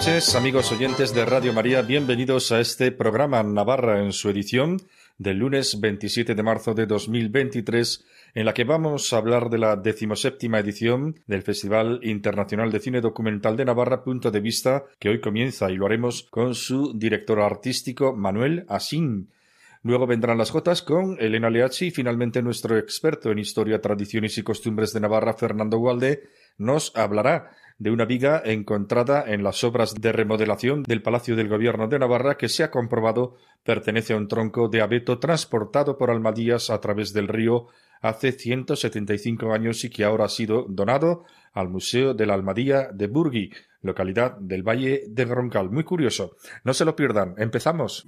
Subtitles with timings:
[0.00, 1.82] Noches, amigos oyentes de Radio María.
[1.82, 4.80] Bienvenidos a este programa Navarra en su edición
[5.18, 9.76] del lunes 27 de marzo de 2023, en la que vamos a hablar de la
[9.76, 15.20] decimoséptima edición del Festival Internacional de Cine Documental de Navarra, punto de vista, que hoy
[15.20, 19.28] comienza y lo haremos con su director artístico Manuel Asín.
[19.82, 24.42] Luego vendrán las Jotas con Elena Leachi y finalmente nuestro experto en historia, tradiciones y
[24.42, 26.22] costumbres de Navarra, Fernando Gualde,
[26.56, 31.88] nos hablará de una viga encontrada en las obras de remodelación del Palacio del Gobierno
[31.88, 36.68] de Navarra que se ha comprobado pertenece a un tronco de abeto transportado por Almadías
[36.70, 37.68] a través del río
[38.02, 43.06] hace 175 años y que ahora ha sido donado al Museo de la Almadía de
[43.06, 45.70] Burgui, localidad del Valle de Roncal.
[45.70, 46.36] Muy curioso.
[46.64, 47.34] No se lo pierdan.
[47.38, 48.06] Empezamos.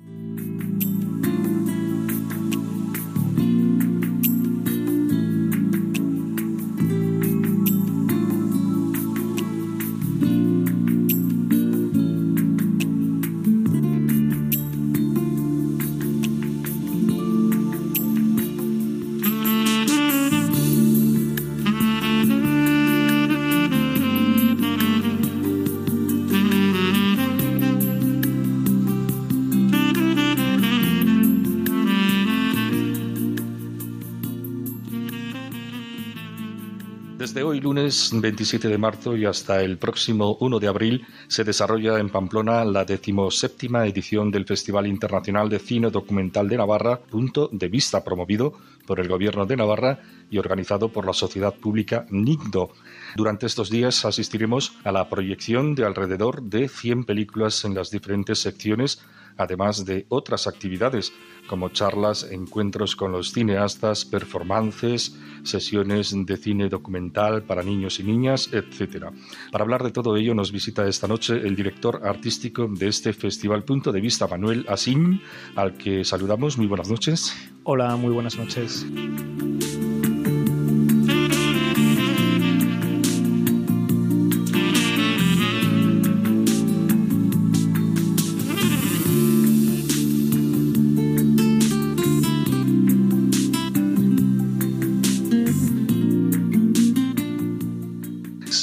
[37.32, 41.98] Desde hoy, lunes 27 de marzo y hasta el próximo 1 de abril, se desarrolla
[41.98, 47.68] en Pamplona la decimoséptima edición del Festival Internacional de Cine Documental de Navarra, Punto de
[47.68, 48.52] Vista, promovido
[48.86, 52.68] por el Gobierno de Navarra y organizado por la sociedad pública NICDO.
[53.16, 58.40] Durante estos días asistiremos a la proyección de alrededor de 100 películas en las diferentes
[58.40, 59.00] secciones
[59.36, 61.12] además de otras actividades
[61.46, 68.50] como charlas, encuentros con los cineastas, performances, sesiones de cine documental para niños y niñas,
[68.52, 69.06] etc.
[69.50, 73.64] Para hablar de todo ello nos visita esta noche el director artístico de este festival
[73.64, 75.20] Punto de Vista, Manuel Asín,
[75.56, 76.58] al que saludamos.
[76.58, 77.34] Muy buenas noches.
[77.64, 78.86] Hola, muy buenas noches.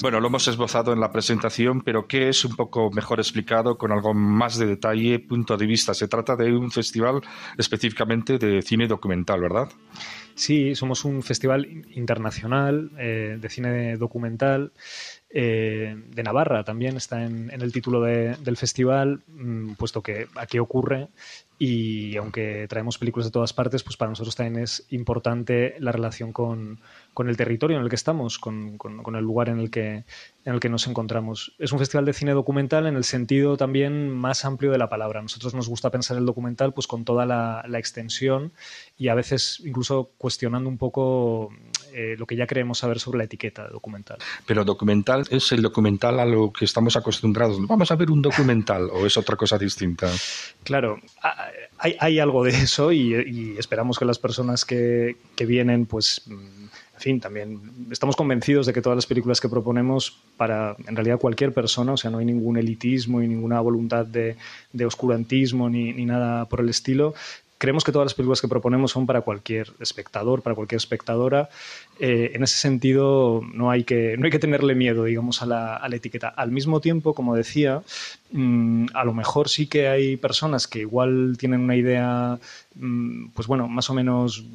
[0.02, 3.92] Bueno, lo hemos esbozado en la presentación, pero ¿qué es un poco mejor explicado con
[3.92, 5.94] algo más de detalle, punto de vista?
[5.94, 7.22] Se trata de un festival
[7.58, 9.68] específicamente de cine documental, ¿verdad?
[10.36, 11.66] Sí, somos un festival
[11.96, 14.72] internacional eh, de cine documental.
[15.32, 20.28] Eh, de Navarra también está en, en el título de, del festival, mmm, puesto que
[20.36, 21.10] aquí ocurre
[21.60, 26.32] y aunque traemos películas de todas partes, pues para nosotros también es importante la relación
[26.32, 26.80] con,
[27.20, 30.06] con el territorio en el que estamos, con, con, con, el lugar en el, que,
[30.46, 31.54] en el que nos encontramos.
[31.60, 35.20] Es un festival de cine documental en el sentido también más amplio de la palabra.
[35.20, 38.54] A nosotros nos gusta pensar el documental pues con toda la, la extensión
[38.98, 41.50] y a veces incluso cuestionando un poco
[41.94, 44.18] eh, lo que ya creemos saber sobre la etiqueta de documental.
[44.46, 47.60] Pero documental es el documental a lo que estamos acostumbrados.
[47.68, 50.10] Vamos a ver un documental o es otra cosa distinta.
[50.64, 51.02] Claro,
[51.80, 56.24] hay, hay algo de eso y, y, esperamos que las personas que, que vienen, pues
[57.00, 61.18] en fin, también estamos convencidos de que todas las películas que proponemos para, en realidad,
[61.18, 64.36] cualquier persona, o sea, no hay ningún elitismo y ninguna voluntad de,
[64.74, 67.14] de oscurantismo ni, ni, nada por el estilo,
[67.60, 71.50] creemos que todas las películas que proponemos son para cualquier espectador, para cualquier espectadora.
[72.00, 75.76] Eh, en ese sentido, no hay que, no hay que tenerle miedo, digamos, a la,
[75.76, 76.30] a la etiqueta.
[76.30, 77.84] Al mismo tiempo, como decía,
[78.32, 82.40] mmm, a lo mejor sí que hay personas que igual tienen una idea,
[82.76, 84.46] mmm, pues bueno, más o menos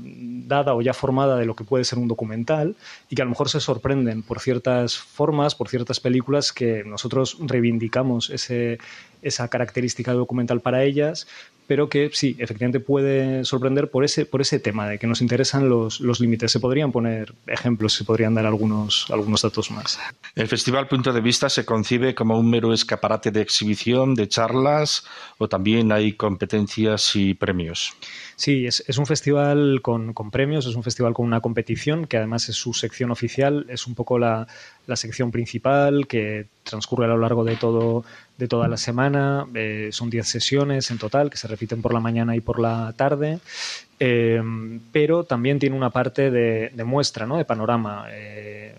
[0.49, 2.75] dada o ya formada de lo que puede ser un documental
[3.11, 7.37] y que a lo mejor se sorprenden por ciertas formas, por ciertas películas que nosotros
[7.41, 8.79] reivindicamos ese,
[9.21, 11.27] esa característica documental para ellas,
[11.67, 15.69] pero que sí, efectivamente puede sorprender por ese, por ese tema de que nos interesan
[15.69, 16.53] los, los límites.
[16.53, 19.99] Se podrían poner ejemplos, se podrían dar algunos, algunos datos más.
[20.35, 25.05] El Festival Punto de Vista se concibe como un mero escaparate de exhibición, de charlas,
[25.39, 27.95] o también hay competencias y premios.
[28.37, 32.17] Sí, es, es un festival con, con, premios, es un festival con una competición que
[32.17, 34.47] además es su sección oficial, es un poco la,
[34.87, 38.05] la sección principal que transcurre a lo largo de, todo,
[38.39, 39.47] de toda la semana.
[39.55, 42.93] Eh, son 10 sesiones en total que se repiten por la mañana y por la
[42.97, 43.39] tarde.
[44.01, 44.43] Eh,
[44.93, 47.37] pero también tiene una parte de, muestra, ¿no?
[47.37, 48.07] de panorama.
[48.11, 48.75] Eh,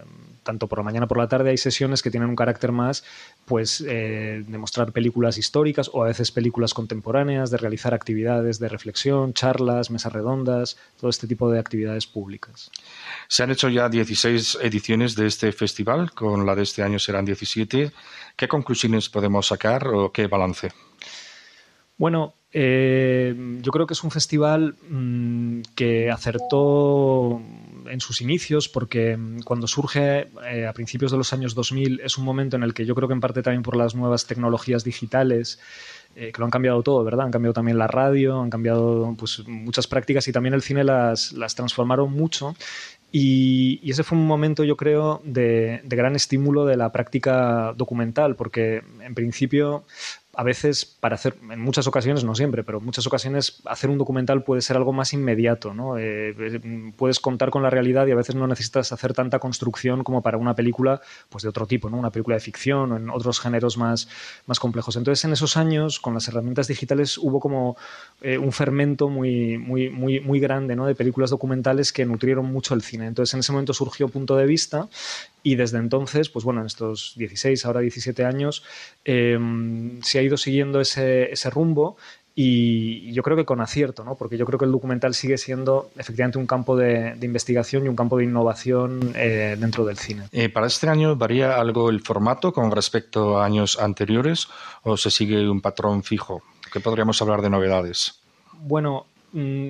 [0.45, 3.03] tanto por la mañana por la tarde hay sesiones que tienen un carácter más
[3.43, 8.69] pues eh, de mostrar películas históricas o a veces películas contemporáneas, de realizar actividades de
[8.69, 12.71] reflexión, charlas, mesas redondas, todo este tipo de actividades públicas.
[13.27, 17.25] Se han hecho ya 16 ediciones de este festival, con la de este año serán
[17.25, 17.91] 17.
[18.35, 20.71] ¿Qué conclusiones podemos sacar o qué balance?
[21.97, 27.41] Bueno, eh, yo creo que es un festival mm, que acertó
[27.89, 32.17] en sus inicios, porque mm, cuando surge eh, a principios de los años 2000 es
[32.17, 34.83] un momento en el que yo creo que en parte también por las nuevas tecnologías
[34.83, 35.59] digitales,
[36.15, 37.25] eh, que lo han cambiado todo, ¿verdad?
[37.25, 41.33] Han cambiado también la radio, han cambiado pues, muchas prácticas y también el cine las,
[41.55, 42.55] transformaron mucho.
[43.11, 48.35] Y, ese fue un momento, yo creo, de, de, gran estímulo de la práctica documental,
[48.35, 49.85] porque en principio
[50.37, 53.97] a veces para hacer, en muchas ocasiones, no siempre, pero en muchas ocasiones hacer un
[53.97, 55.97] documental puede ser algo más inmediato, ¿no?
[55.97, 60.03] Eh, eh, puedes contar con la realidad y a veces no necesitas hacer tanta construcción
[60.03, 61.97] como para una película pues de otro tipo, ¿no?
[61.97, 64.07] Una película de ficción o en otros géneros más,
[64.45, 64.95] más complejos.
[64.95, 67.77] Entonces, en esos años, con las herramientas digitales, hubo como
[68.21, 70.85] eh, un fermento muy, muy, muy, muy grande, ¿no?
[70.85, 73.07] De películas documentales que nutrieron mucho el cine.
[73.07, 74.87] Entonces, en ese momento surgió Punto de Vista
[75.45, 78.63] y desde entonces, pues bueno, en estos 16, ahora 17 años,
[79.05, 81.97] se ha ido siguiendo ese, ese rumbo
[82.33, 84.15] y yo creo que con acierto, ¿no?
[84.15, 87.95] porque yo creo que el documental sigue siendo efectivamente un campo de, investigación y un
[87.95, 90.27] campo de innovación eh, dentro del cine.
[90.31, 94.47] Eh, ¿Para este año varía algo el formato con respecto a años anteriores
[94.81, 96.41] o se sigue un patrón fijo?
[96.73, 98.19] ¿Qué podríamos hablar de novedades?
[98.51, 99.05] Bueno,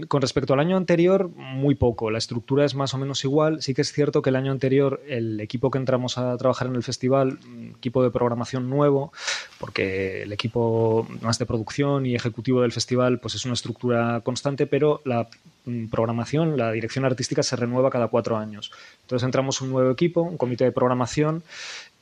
[0.08, 2.12] con respecto al año anterior, muy poco.
[2.12, 3.64] La estructura es más o menos igual.
[3.64, 6.76] Sí que es cierto que el año anterior el equipo que entramos a trabajar en
[6.76, 9.12] el festival, mm, equipo de programación nuevo,
[9.60, 14.68] porque el equipo más de producción y ejecutivo del festival pues es una estructura constante,
[14.68, 15.28] pero la
[15.66, 18.72] mm, programación, la dirección artística se renueva cada cuatro años.
[19.02, 21.42] Entonces entramos un nuevo equipo, un comité de programación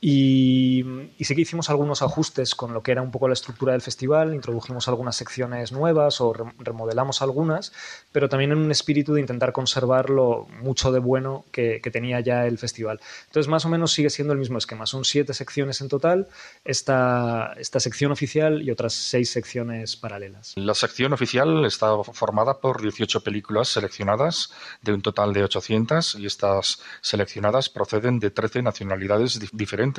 [0.06, 0.84] y,
[1.18, 4.34] sí que hicimos algunos ajustes con lo que era un poco la estructura del festival,
[4.34, 7.72] introdujimos algunas secciones nuevas o remodelamos algunas,
[8.12, 12.46] pero también en un espíritu de intentar conservar lo mucho de bueno que, tenía ya
[12.46, 13.00] el festival.
[13.28, 14.84] Entonces, más o menos sigue siendo el mismo esquema.
[14.84, 16.28] Son siete secciones en total,
[16.66, 20.52] esta, esta sección oficial y otras seis secciones paralelas.
[20.56, 24.52] La sección oficial está formada por 18 películas seleccionadas
[24.82, 29.93] de un total de 800 y estas seleccionadas proceden de 13 nacionalidades diferentes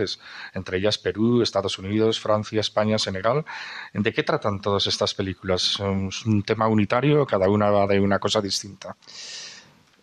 [0.54, 3.46] entre ellas Perú, Estados Unidos, Francia, España, Senegal.
[3.94, 5.80] ¿De qué tratan todas estas películas?
[6.08, 7.26] ¿Es un tema unitario?
[7.26, 8.96] ¿Cada una va de una cosa distinta?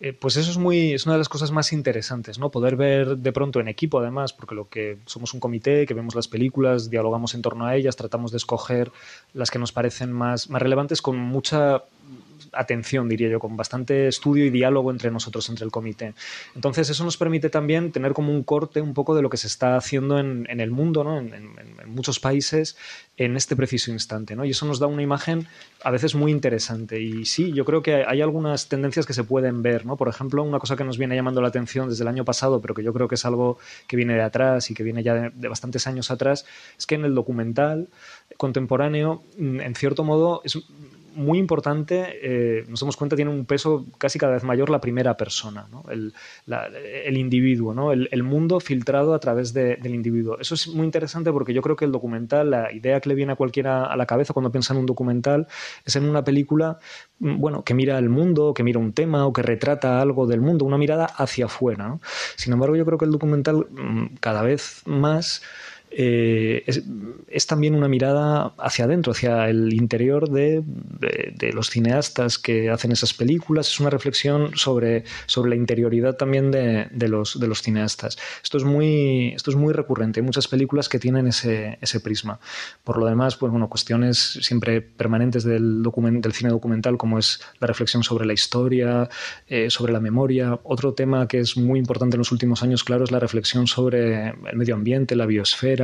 [0.04, 2.50] Eh, pues eso es muy es una de las cosas más interesantes, ¿no?
[2.50, 6.16] Poder ver de pronto en equipo, además, porque lo que somos un comité, que vemos
[6.16, 8.90] las películas, dialogamos en torno a ellas, tratamos de escoger
[9.32, 11.84] las que nos parecen más, más relevantes con mucha
[12.52, 16.14] atención, diría yo, con bastante estudio y diálogo entre nosotros, entre el comité.
[16.54, 19.46] Entonces, eso nos permite también tener como un corte un poco de lo que se
[19.46, 21.18] está haciendo en, el mundo, ¿no?
[21.18, 21.52] en,
[21.86, 22.76] muchos países,
[23.16, 24.36] en este preciso instante.
[24.36, 24.44] ¿no?
[24.44, 25.46] Y eso nos da una imagen
[25.84, 27.00] a veces muy interesante.
[27.00, 29.86] Y sí, yo creo que hay algunas tendencias que se pueden ver.
[29.86, 29.96] ¿no?
[29.96, 32.74] Por ejemplo, una cosa que nos viene llamando la atención desde el año pasado, pero
[32.74, 35.30] que yo creo que es algo que viene de atrás y que viene ya de,
[35.30, 36.46] de bastantes años atrás,
[36.78, 37.88] es que en el documental
[38.36, 40.58] contemporáneo, en cierto modo, es
[41.14, 45.16] muy importante, eh, nos damos cuenta, tiene un peso casi cada vez mayor la primera
[45.16, 47.92] persona, el, individuo, ¿no?
[47.92, 50.38] el, mundo filtrado a través del individuo.
[50.38, 53.32] Eso es muy interesante porque yo creo que el documental, la idea que le viene
[53.32, 55.46] a cualquiera a la cabeza cuando piensa en un documental,
[55.84, 56.78] es en una película
[57.18, 60.40] mm, bueno, que mira el mundo, que mira un tema o que retrata algo del
[60.40, 61.98] mundo, una mirada hacia afuera.
[62.36, 65.42] Sin embargo, yo creo que el documental mm, cada vez más
[65.94, 66.64] eh,
[67.28, 70.62] es, también una mirada hacia adentro, hacia el interior de,
[71.52, 73.68] los cineastas que hacen esas películas.
[73.68, 78.16] Es una reflexión sobre, sobre la interioridad también de, los, de los cineastas.
[78.42, 80.20] Esto es, muy, esto es muy recurrente.
[80.20, 82.40] Hay muchas películas que tienen ese, ese prisma.
[82.84, 87.66] Por lo demás, pues bueno, cuestiones siempre permanentes del, del cine documental, como es la
[87.66, 89.08] reflexión sobre la historia,
[89.46, 90.58] eh, sobre la memoria.
[90.64, 94.28] Otro tema que es muy importante en los últimos años, claro, es la reflexión sobre
[94.28, 95.81] el medio ambiente, la biosfera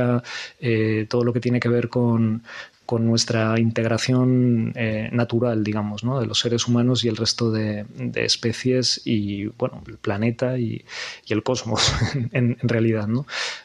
[0.59, 2.43] eh, todo lo que tiene que ver con,
[2.91, 9.45] nuestra integración eh, natural, digamos, de los seres humanos y el resto de, especies y,
[9.45, 10.83] bueno, el planeta y,
[11.27, 11.93] el cosmos,
[12.31, 13.07] en, realidad,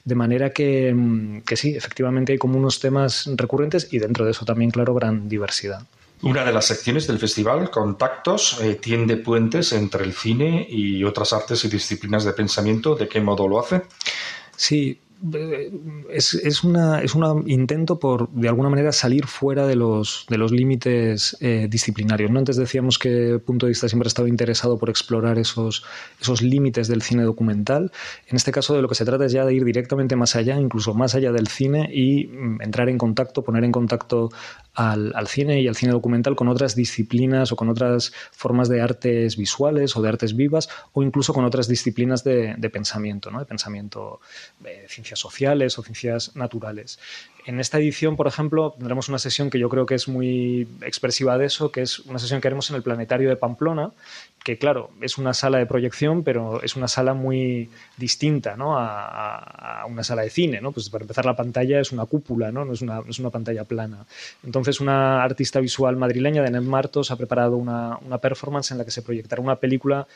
[0.05, 4.45] De manera que, que, sí, efectivamente hay como unos temas recurrentes y dentro de eso
[4.45, 5.87] también, claro, gran diversidad.
[6.25, 11.35] Una de las secciones del festival, Contactos, eh, tiende puentes entre el cine y otras
[11.35, 12.95] artes y disciplinas de pensamiento.
[12.95, 13.83] ¿De qué modo lo hace?
[14.57, 14.99] Sí,
[16.11, 20.39] es, es, una, es un intento por, de alguna manera, salir fuera de los, de
[20.39, 22.31] los límites eh, disciplinarios.
[22.31, 22.39] ¿no?
[22.39, 25.85] Antes decíamos que Punto de Vista siempre ha estado interesado por explorar esos,
[26.21, 27.91] esos límites del cine documental.
[28.27, 30.59] En este caso, de lo que se trata es ya de ir directamente más allá,
[30.59, 34.31] incluso más allá del cine, y mm, entrar en contacto, poner en contacto
[34.75, 38.81] al, al, cine y al cine documental con otras disciplinas o con otras formas de
[38.81, 43.39] artes visuales o de artes vivas o incluso con otras disciplinas de, de pensamiento, ¿no?
[43.39, 44.21] de pensamiento
[44.61, 46.99] de ciencias sociales o ciencias naturales.
[47.47, 51.37] En esta edición, por ejemplo, tendremos una sesión que yo creo que es muy expresiva
[51.37, 53.91] de eso, que es una sesión que haremos en el Planetario de Pamplona,
[54.43, 58.79] que claro, es una sala de proyección, pero es una sala muy distinta ¿no?
[58.79, 60.61] a, una sala de cine.
[60.63, 60.73] ¿no?
[60.73, 63.65] Pues para empezar, la pantalla es una cúpula, no, no, es, una, es una pantalla
[63.65, 64.07] plana.
[64.43, 68.91] Entonces, una artista visual madrileña, Denet Martos, ha preparado una, una performance en la que
[68.91, 70.07] se proyectará una película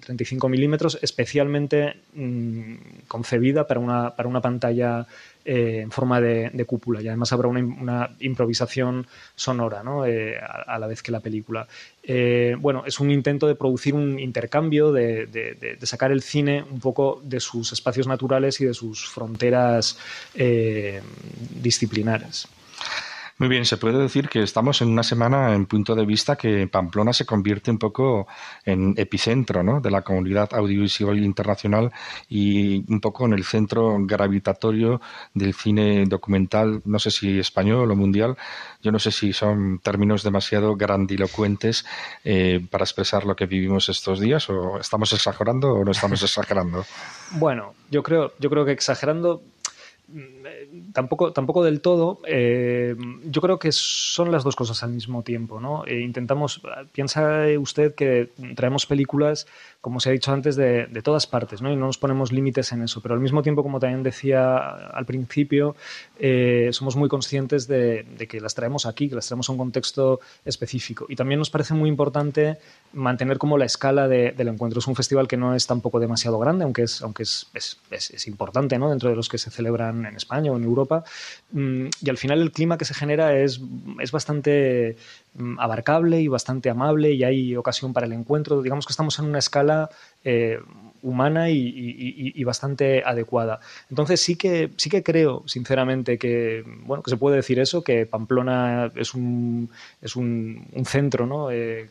[0.00, 2.74] 35 milímetros especialmente mmm,
[3.06, 5.06] concebida para una, para una pantalla
[5.46, 10.06] eh, en forma de, cúpula y además habrá una, improvisación sonora ¿no?
[10.06, 11.68] eh, a, la vez que la película.
[12.02, 16.80] Eh, bueno, es un intento de producir un intercambio, de, de, sacar el cine un
[16.80, 19.98] poco de sus espacios naturales y de sus fronteras
[21.62, 22.48] disciplinares.
[23.36, 26.68] Muy bien, se puede decir que estamos en una semana en punto de vista que
[26.68, 28.28] Pamplona se convierte un poco
[28.64, 31.90] en epicentro de la comunidad audiovisual internacional
[32.28, 35.00] y un poco en el centro gravitatorio
[35.34, 38.36] del cine documental, no sé si español o mundial,
[38.82, 41.84] yo no sé si son términos demasiado grandilocuentes
[42.22, 46.84] eh, para expresar lo que vivimos estos días o estamos exagerando o no estamos exagerando.
[47.36, 49.42] Bueno, yo creo, yo creo que exagerando
[50.94, 52.20] tampoco, tampoco del todo.
[52.26, 55.60] Eh, yo creo que son las dos cosas al mismo tiempo.
[55.60, 55.84] ¿no?
[55.86, 59.46] Eh, intentamos, piensa usted que traemos películas,
[59.84, 61.70] como se ha dicho antes, de, de todas partes ¿no?
[61.70, 63.02] y no nos ponemos límites en eso.
[63.02, 65.76] Pero al mismo tiempo, como también decía al principio,
[66.18, 69.58] eh, somos muy conscientes de, de, que las traemos aquí, que las traemos a un
[69.58, 71.04] contexto específico.
[71.10, 72.56] Y también nos parece muy importante
[72.94, 74.78] mantener como la escala de, del encuentro.
[74.78, 78.26] Es un festival que no es tampoco demasiado grande, aunque es, aunque es, es, es
[78.26, 78.88] importante ¿no?
[78.88, 81.04] dentro de los que se celebran en España o en Europa.
[81.52, 83.60] Mm, y al final el clima que se genera es,
[84.00, 84.96] es bastante
[85.34, 88.62] mm, abarcable y bastante amable y hay ocasión para el encuentro.
[88.62, 89.73] Digamos que estamos en una escala
[90.24, 90.58] eh,
[91.02, 93.60] humana y, bastante adecuada.
[93.90, 98.06] Entonces sí que, sí que creo, sinceramente, que, bueno, que se puede decir eso, que
[98.06, 101.50] Pamplona es un, es un centro ¿no?
[101.50, 101.90] eh,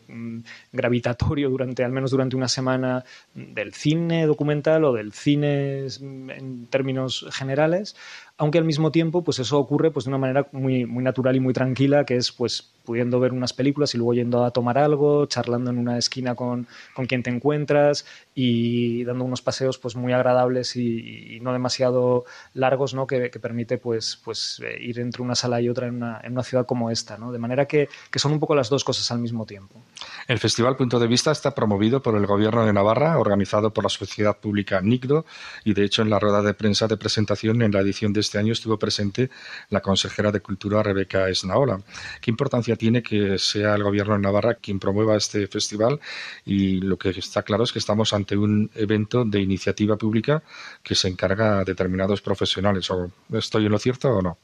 [0.72, 3.04] gravitatorio durante, al menos durante una semana,
[3.36, 7.96] del cine documental o del cine en términos generales,
[8.38, 11.40] aunque al mismo tiempo pues eso ocurre pues de una manera muy, muy natural y
[11.40, 15.25] muy tranquila, que es pues pudiendo ver unas películas y luego yendo a tomar algo,
[15.28, 20.13] charlando en una esquina con, con quien te encuentras y dando unos paseos pues muy
[20.13, 23.06] agradables y, no demasiado largos, ¿no?
[23.06, 26.34] Que, que permite pues, pues eh, ir entre una sala y otra en una, en
[26.34, 27.32] una ciudad como esta, ¿no?
[27.32, 29.82] De manera que, que, son un poco las dos cosas al mismo tiempo.
[30.28, 33.90] El Festival Punto de Vista está promovido por el Gobierno de Navarra, organizado por la
[33.90, 35.25] Sociedad Pública NICDO
[35.66, 38.39] y de hecho en la rueda de prensa de presentación en la edición de este
[38.39, 39.30] año estuvo presente
[39.70, 41.82] la consejera de Cultura Rebeca Esnaola.
[42.20, 46.00] ¿Qué importancia tiene que sea el Gobierno de Navarra quien promueva este festival?
[46.46, 50.42] Y lo que está claro es que estamos ante un evento de iniciativa pública
[50.82, 52.89] que se encarga a determinados profesionales.
[52.89, 54.38] ¿O ¿Estoy en lo cierto o no?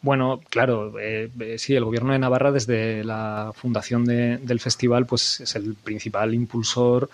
[0.00, 5.40] Bueno, claro, eh, sí, el Gobierno de Navarra desde la fundación de, del festival pues
[5.40, 7.08] es el principal impulsor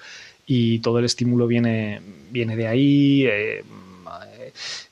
[0.46, 3.26] y todo el estímulo viene, viene de ahí.
[3.26, 3.62] Eh,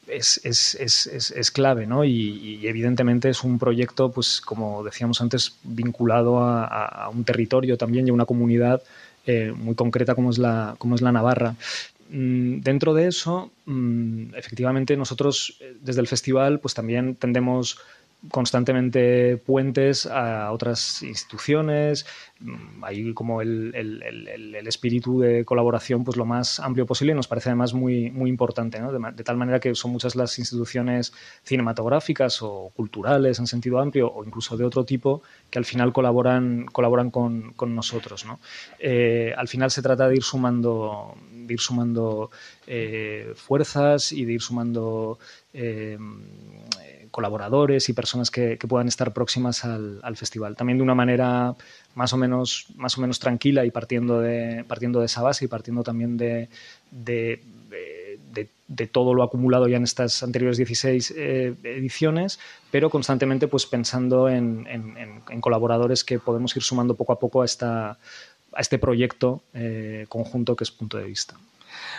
[0.09, 2.05] es, es, es, es, clave, ¿no?
[2.05, 8.07] Y, evidentemente es un proyecto, pues como decíamos antes, vinculado a, a un territorio también
[8.07, 8.83] y a una comunidad
[9.27, 11.57] eh, muy concreta como es la, como es la Navarra.
[12.11, 17.79] Mm, dentro de eso, mm, efectivamente, nosotros eh, desde el festival, pues también tendemos
[18.31, 22.07] constantemente puentes a otras instituciones,
[22.83, 27.49] hay como el, el, espíritu de colaboración pues lo más amplio posible y nos parece
[27.51, 31.13] además muy, muy importante, de, tal manera que son muchas las instituciones
[31.45, 36.67] cinematográficas o culturales en sentido amplio o incluso de otro tipo que al final colaboran,
[36.67, 38.25] colaboran con, con nosotros.
[38.25, 38.41] ¿no?
[38.79, 42.31] Eh, al final se trata de ir sumando, de ir sumando
[42.67, 45.19] eh, fuerzas y de ir sumando
[45.53, 45.97] eh,
[47.13, 50.57] colaboradores y personas que, puedan estar próximas al, al, festival.
[50.57, 51.55] También de una manera
[51.95, 55.49] más o menos, más o menos tranquila y partiendo de, partiendo de esa base y
[55.49, 56.49] partiendo también de,
[56.91, 57.41] de,
[58.69, 64.29] de, todo lo acumulado ya en estas anteriores 16 eh, ediciones, pero constantemente pues pensando
[64.29, 64.67] en,
[65.41, 69.43] colaboradores que podemos ir sumando poco a poco a, esta, a este proyecto
[70.09, 71.37] conjunto que es punto de vista.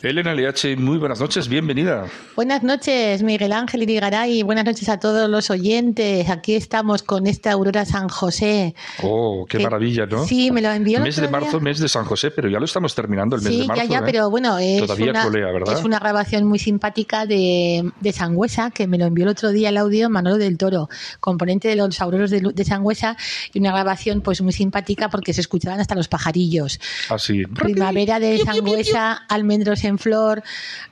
[0.10, 2.08] Elena LH, muy buenas noches, bienvenida.
[2.36, 4.42] Buenas noches, Miguel Ángel Irigaray.
[4.42, 6.28] Buenas noches a todos los oyentes.
[6.32, 8.74] Aquí estamos con esta Aurora San José.
[9.04, 10.26] Oh, qué Que- maravilla, ¿no?
[10.26, 11.30] Sí, me lo envió el Mes de día.
[11.30, 13.84] marzo, mes de San José, pero ya lo estamos terminando el mes Sí, de marzo.
[13.84, 14.02] ya, ya, ¿eh?
[14.04, 15.78] pero bueno, es, Todavía una, colea, ¿verdad?
[15.78, 19.70] es una grabación muy simpática de, de Sangüesa, que me lo envió el otro día
[19.70, 23.16] el audio Manolo del Toro, componente de los auroros de, Lu- de Sangüesa,
[23.54, 26.80] y una grabación pues muy simpática porque se escuchaban hasta los pajarillos.
[27.10, 27.44] Así.
[27.46, 30.42] Primavera de Sangüesa, almendros en flor.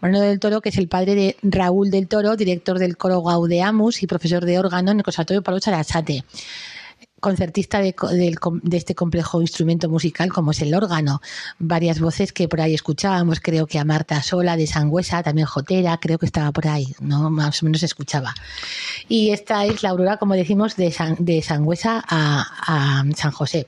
[0.02, 4.04] Manolo del Toro, que es el padre de Raúl del Toro, director del coro Gaudeamus
[4.04, 6.24] y profesor de órgano en el Conservatorio Pablo Sarasate.
[7.20, 7.96] Concertista de,
[8.74, 11.20] este complejo instrumento musical como es el órgano.
[11.58, 15.98] Varias voces que por ahí escuchábamos, creo que a Marta Sola de Sangüesa, también Jotera,
[16.00, 17.32] creo que estaba por ahí, ¿no?
[17.32, 18.36] Más o menos escuchaba.
[19.10, 23.65] Y esta es la aurora, como decimos, de, San- de Sangüesa a San José.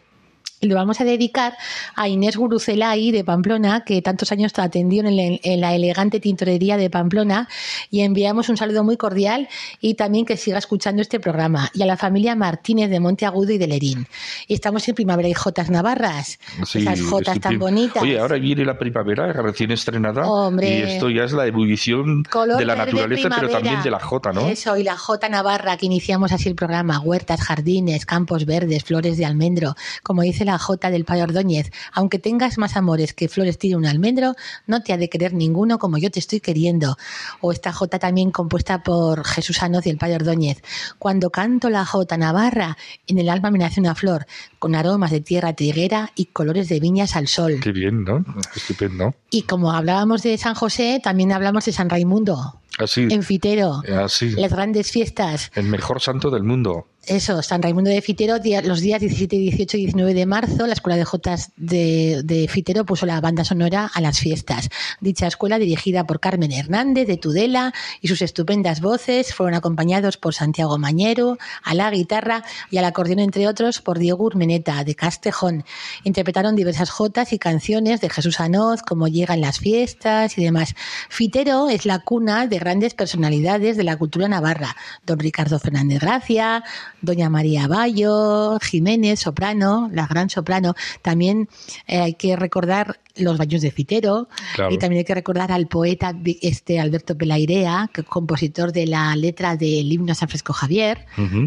[0.62, 1.54] Lo vamos a dedicar
[1.96, 6.76] a Inés Gurucelay de Pamplona, que tantos años atendió en, el- en la elegante tintorería
[6.76, 7.48] de Pamplona,
[7.90, 9.48] y enviamos un saludo muy cordial
[9.80, 11.70] y también que siga escuchando este programa.
[11.74, 14.08] Y a la familia Martínez de Monteagudo y de Lerín.
[14.48, 18.04] Y estamos en Primavera y Jotas Navarras, Sí, esas Jotas tan bonitas.
[18.04, 20.70] Oye, ahora viene la primavera recién estrenada Hombre.
[20.80, 24.48] y esto ya es la ebullición de la naturaleza, pero también de la jota, ¿no?
[24.48, 27.00] Eso, y la Jota Navarra, que iniciamos así el programa.
[27.00, 29.76] Huertas, jardines, campos verdes, flores de almendro.
[30.04, 33.86] Como dice la Jota del Payo Ordóñez, aunque tengas más amores que flores tiene un
[33.86, 34.34] almendro,
[34.66, 36.98] no te ha de querer ninguno como yo te estoy queriendo.
[37.40, 40.62] O esta Jota también compuesta por Jesús Anoz y el Payo Ordóñez.
[40.98, 44.26] Cuando canto la Jota Navarra, en el alma me nace una flor,
[44.58, 47.60] con aromas de tierra triguera y colores de viñas al sol.
[47.62, 48.26] Qué bien, ¿no?
[48.56, 49.14] Estupendo.
[49.30, 53.82] Y como hablábamos de San José, también hablamos de San Raimundo, Así, en Fitero.
[54.04, 54.32] así.
[54.32, 55.52] Las grandes fiestas.
[55.54, 56.88] El mejor santo del mundo.
[57.10, 60.96] Eso, San Raimundo de Fitero, los días 17, 18 y 19 de marzo, la Escuela
[60.96, 64.70] de Jotas de, de Fitero puso la banda sonora a las fiestas.
[65.02, 70.36] Dicha escuela, dirigida por Carmen Hernández de Tudela y sus estupendas voces, fueron acompañados por
[70.36, 75.66] Santiago Mañero, a la guitarra y al acordeón, entre otros, por Diego Urmeneta de Castejón.
[76.04, 80.76] Interpretaron diversas jotas y canciones de Jesús Anoz, como Llegan las fiestas y demás.
[81.10, 84.76] Fitero es la cuna de grandes personalidades de la cultura navarra.
[85.08, 86.64] Don Ricardo Fernández Gracia,
[87.02, 90.76] Doña María Bayo, Jiménez, soprano, la gran soprano.
[91.02, 91.50] También
[91.88, 94.74] eh, hay que recordar los baños de Fitero Claro.
[94.74, 99.56] y también hay que recordar al poeta este Alberto Pelairea, que compositor de la letra
[99.56, 101.06] del himno a San Francisco Javier,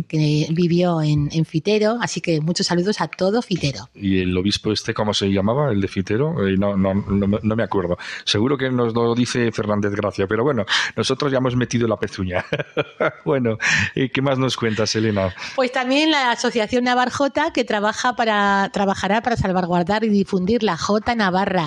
[0.09, 1.99] que vivió en, en Fitero.
[2.01, 3.89] Así que muchos saludos a todo Fitero.
[3.95, 5.71] ¿Y el obispo este cómo se llamaba?
[5.71, 6.47] ¿El de Fitero?
[6.47, 7.97] Eh, no, no, no, me- no me acuerdo.
[8.25, 10.65] Seguro que nos lo dice Fernández Gracia, pero bueno,
[10.97, 12.45] nosotros ya hemos metido la pezuña.
[13.25, 13.59] bueno,
[13.95, 15.35] ¿y ¿qué más nos cuentas, Elena?
[15.57, 21.15] Pues también la Asociación Navarjota que trabaja para, trabajará para salvaguardar y difundir la Jota
[21.15, 21.62] Navarra,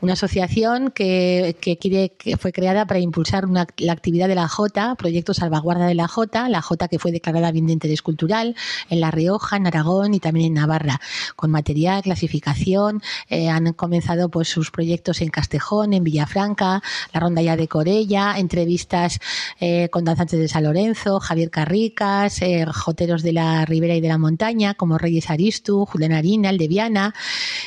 [0.00, 1.56] una asociación que,
[2.38, 6.62] fue creada para impulsar la actividad de la Jota, proyecto salvaguarda de la Jota, la
[6.62, 8.56] Jota que fue declarada bien de interés cultural
[8.88, 11.00] en La Rioja, en Aragón y también en Navarra,
[11.36, 17.56] con material, clasificación, eh, han comenzado pues sus proyectos en Castejón, en Villafranca, la rondalla
[17.56, 19.18] de Corella, entrevistas
[19.60, 24.08] eh, con danzantes de San Lorenzo, Javier Carricas, eh, joteros de la Ribera y de
[24.08, 27.14] la Montaña, como Reyes Aristu, Julián Harina, el de Viana,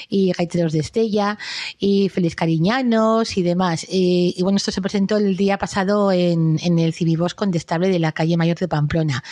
[0.10, 1.38] y gaiteros de Estella,
[1.80, 3.86] y Félix Cariñanos y demás.
[3.89, 8.00] Y, y bueno, esto se presentó el día pasado en, en el Cibibos Condestable de
[8.00, 9.24] la calle Mayor de Pamplona.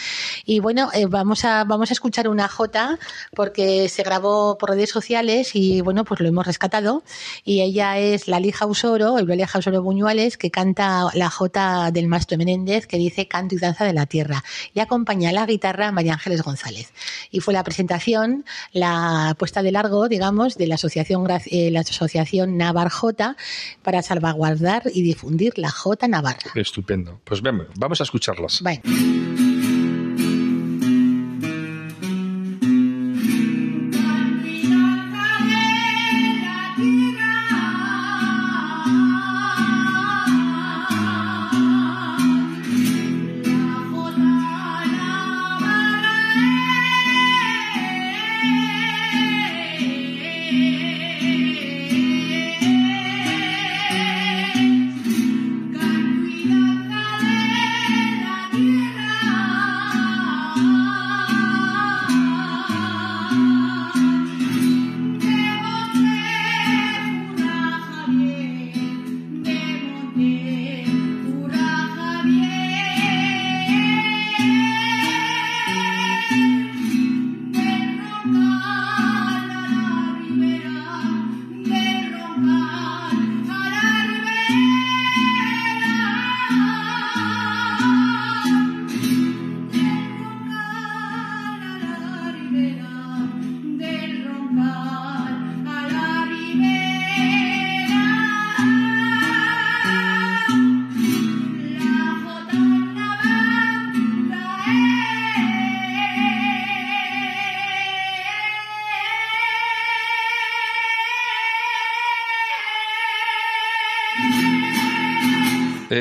[0.45, 2.97] Y bueno, eh, vamos, a, vamos a escuchar una jota
[3.35, 7.03] porque se grabó por redes sociales y bueno, pues lo hemos rescatado.
[7.43, 12.87] Y ella es Lali Jausoro, Eulalia Jausoro Buñuales, que canta la jota del maestro Menéndez
[12.87, 14.43] que dice Canto y Danza de la Tierra.
[14.73, 16.91] Y acompaña a la guitarra María Ángeles González.
[17.31, 22.08] Y fue la presentación, la puesta de largo, digamos, de la asociación, eh, la asociación
[22.57, 23.35] Navar Jota
[23.83, 26.51] para salvaguardar y difundir la Jota Navarra.
[26.55, 27.21] Estupendo.
[27.23, 28.61] Pues vamos a escucharlas.
[28.61, 28.81] Bueno.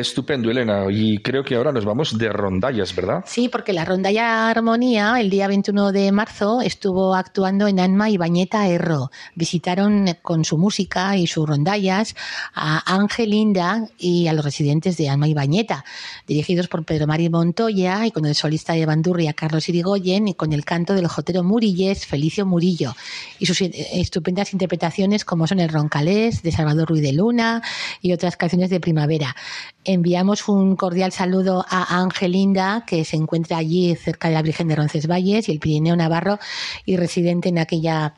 [0.01, 0.87] Estupendo, Elena.
[0.91, 3.25] Y creo que ahora nos vamos de rondallas, ¿verdad?
[3.27, 8.17] Sí, porque la rondalla Armonía, el día 21 de marzo, estuvo actuando en Anma y
[8.17, 9.11] Bañeta Erro.
[9.35, 12.15] Visitaron con su música y sus rondallas
[12.55, 15.85] a Ángel Inda y a los residentes de Anma y Bañeta,
[16.27, 20.53] dirigidos por Pedro Mari Montoya y con el solista de Bandurria Carlos Irigoyen y con
[20.53, 22.95] el canto del jotero Murillés Felicio Murillo
[23.39, 27.63] y sus estupendas interpretaciones como son el Roncalés de Salvador Ruiz de Luna
[28.01, 29.35] y otras canciones de primavera.
[29.91, 34.77] Enviamos un cordial saludo a Angelinda, que se encuentra allí cerca de la Virgen de
[34.77, 36.39] Roncesvalles y el Pirineo Navarro
[36.85, 38.15] y residente en aquella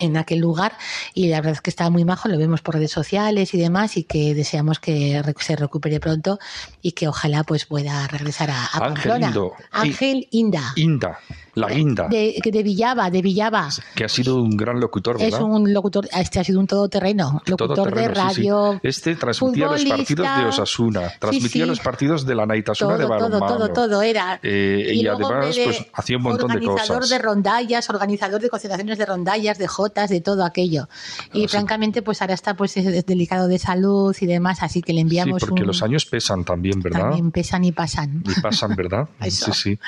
[0.00, 0.76] en aquel lugar
[1.14, 3.96] y la verdad es que está muy majo, lo vemos por redes sociales y demás
[3.96, 6.38] y que deseamos que se recupere pronto
[6.82, 9.28] y que ojalá pues pueda regresar a, a Ángel Pamplona.
[9.28, 9.52] Indo.
[9.72, 10.72] Ángel Inda.
[10.76, 11.18] Inda,
[11.54, 13.68] la guinda, De, de Villaba, de Villaba.
[13.94, 15.42] que ha sido un gran locutor, Es ¿verdad?
[15.42, 18.40] un locutor, este ha sido un todoterreno, locutor Todoterreno, de sí, sí.
[18.48, 18.80] radio.
[18.82, 21.68] Este transmitía los partidos de Osasuna, transmitía sí.
[21.68, 23.46] los partidos de la Naitasuna todo, de todo, balonmano.
[23.56, 24.40] todo, todo era.
[24.42, 27.10] Eh, y luego, además, de pues hacía un montón de organizador cosas.
[27.10, 30.88] de rondallas, organizador de concentraciones de rondallas, de gotas, de todo aquello.
[31.32, 31.48] Y sí.
[31.48, 34.98] francamente, pues ahora está pues es- es delicado de salud y demás, así que le
[34.98, 35.66] Sí, enviamos porque un...
[35.68, 37.00] los años pesan también, ¿verdad?
[37.00, 38.22] También pesan y pasan.
[38.26, 39.08] Y pasan, ¿verdad?
[39.28, 39.78] Sí, sí.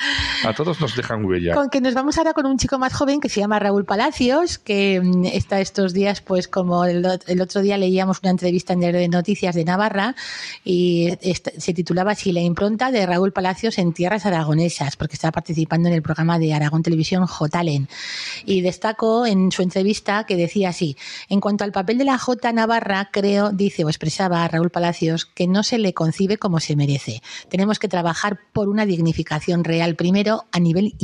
[0.45, 1.53] A todos nos dejan huella.
[1.69, 4.99] Que nos vamos ahora con un chico más joven que se llama Raúl Palacios, que
[4.99, 8.79] mm, está estos días, pues como el, ot- el otro día leíamos una entrevista en
[8.79, 10.15] de Noticias de Navarra
[10.65, 15.87] y se titulaba así, La impronta de Raúl Palacios en tierras aragonesas, porque estaba participando
[15.87, 17.87] en el programa de Aragón Televisión Jotalen.
[18.45, 20.97] Y destacó en su entrevista que decía así,
[21.29, 25.47] en cuanto al papel de la J Navarra, creo, dice o expresaba Raúl Palacios, que
[25.47, 27.21] no se le concibe como se merece.
[27.49, 30.95] Tenemos que trabajar por una dignificación real primero a nivel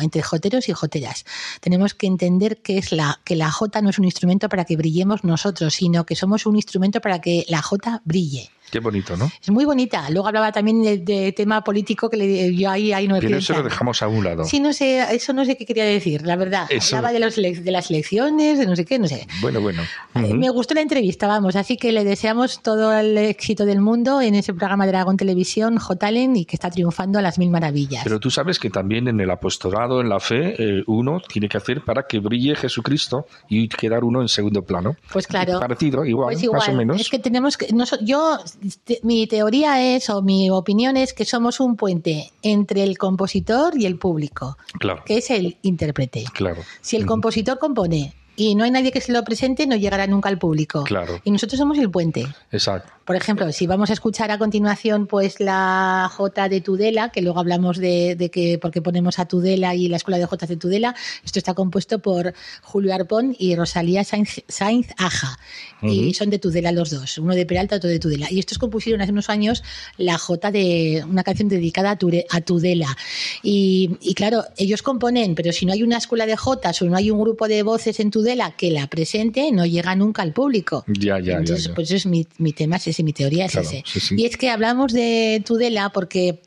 [0.00, 1.24] entre joteros y joteras.
[1.60, 4.76] Tenemos que entender que es la que la J no es un instrumento para que
[4.76, 8.50] brillemos nosotros, sino que somos un instrumento para que la J brille.
[8.70, 9.30] Qué bonito, ¿no?
[9.42, 10.08] Es muy bonita.
[10.08, 13.36] Luego hablaba también de, de tema político que le, yo ahí, ahí no he Pero
[13.36, 14.44] eso lo dejamos a un lado.
[14.44, 16.66] Sí, no sé, eso no sé qué quería decir, la verdad.
[16.70, 19.26] Eso- Hablaba de, los, de las elecciones, de no sé qué, no sé.
[19.42, 19.82] Bueno, bueno.
[20.14, 20.32] Eh.
[20.32, 24.36] Me gustó la entrevista, vamos, así que le deseamos todo el éxito del mundo en
[24.36, 28.04] ese programa de Dragón Televisión, J-Talent, y que está triunfando a las mil maravillas.
[28.04, 31.56] Pero tú sabes que también en el apostolado, en la fe, eh, uno tiene que
[31.56, 34.96] hacer para que brille Jesucristo y quedar uno en segundo plano.
[35.12, 35.58] Pues claro.
[35.60, 37.00] Parecido, igual, Pues igual, más o menos.
[37.00, 38.38] es que tenemos que, no yo,
[38.84, 43.76] te- mi teoría es, o mi opinión es que somos un puente entre el compositor
[43.76, 46.24] y el público, Claro, que es el intérprete.
[46.32, 46.62] claro.
[46.80, 50.28] Si el compositor compone y no hay nadie que se lo presente, no llegará nunca
[50.30, 50.84] al público.
[50.84, 51.20] Claro.
[51.22, 52.26] Y nosotros somos el puente.
[52.50, 52.90] Exacto.
[53.04, 57.40] Por ejemplo, si vamos a escuchar a continuación pues la J de Tudela, que luego
[57.40, 60.56] hablamos de, de que por qué ponemos a Tudela y la escuela de J de
[60.56, 65.38] Tudela, esto está compuesto por Julio Arpón y Rosalía Sainz, Sainz Aja.
[65.84, 68.28] Y son de Tudela los dos, uno de Peralta, otro de Tudela.
[68.30, 69.64] Y estos compusieron hace unos años
[69.96, 72.96] la J de una canción dedicada a, Ture- a Tudela.
[73.42, 76.96] Y, y claro, ellos componen, pero si no hay una escuela de Jotas o no
[76.96, 80.84] hay un grupo de voces en Tudela que la presente, no llega nunca al público.
[80.86, 81.74] Ya, ya, ya, Entonces, ya.
[81.74, 84.14] pues es mi, mi tema, es ese, mi teoría es Claro, sí, sí.
[84.16, 86.40] Y es que hablamos de Tudela porque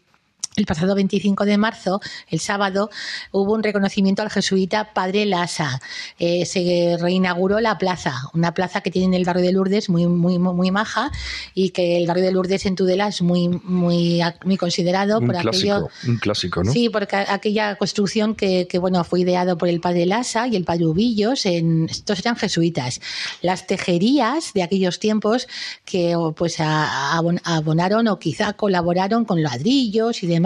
[0.56, 2.90] el pasado 25 de marzo, el sábado,
[3.32, 5.82] hubo un reconocimiento al jesuita Padre Lasa.
[6.18, 10.08] Eh, se reinauguró la plaza, una plaza que tiene en el barrio de Lourdes muy,
[10.08, 11.12] muy, muy, maja
[11.54, 15.36] y que el barrio de Lourdes en Tudela es muy, muy, muy considerado Un por
[15.36, 15.52] aquello.
[15.52, 16.72] clásico, un clásico, ¿no?
[16.72, 20.64] Sí, porque aquella construcción que, que, bueno fue ideado por el padre Lasa y el
[20.64, 23.02] padre Ubillos, en, estos eran jesuitas.
[23.42, 25.48] Las tejerías de aquellos tiempos
[25.84, 30.45] que pues abonaron o quizá colaboraron con ladrillos y demás.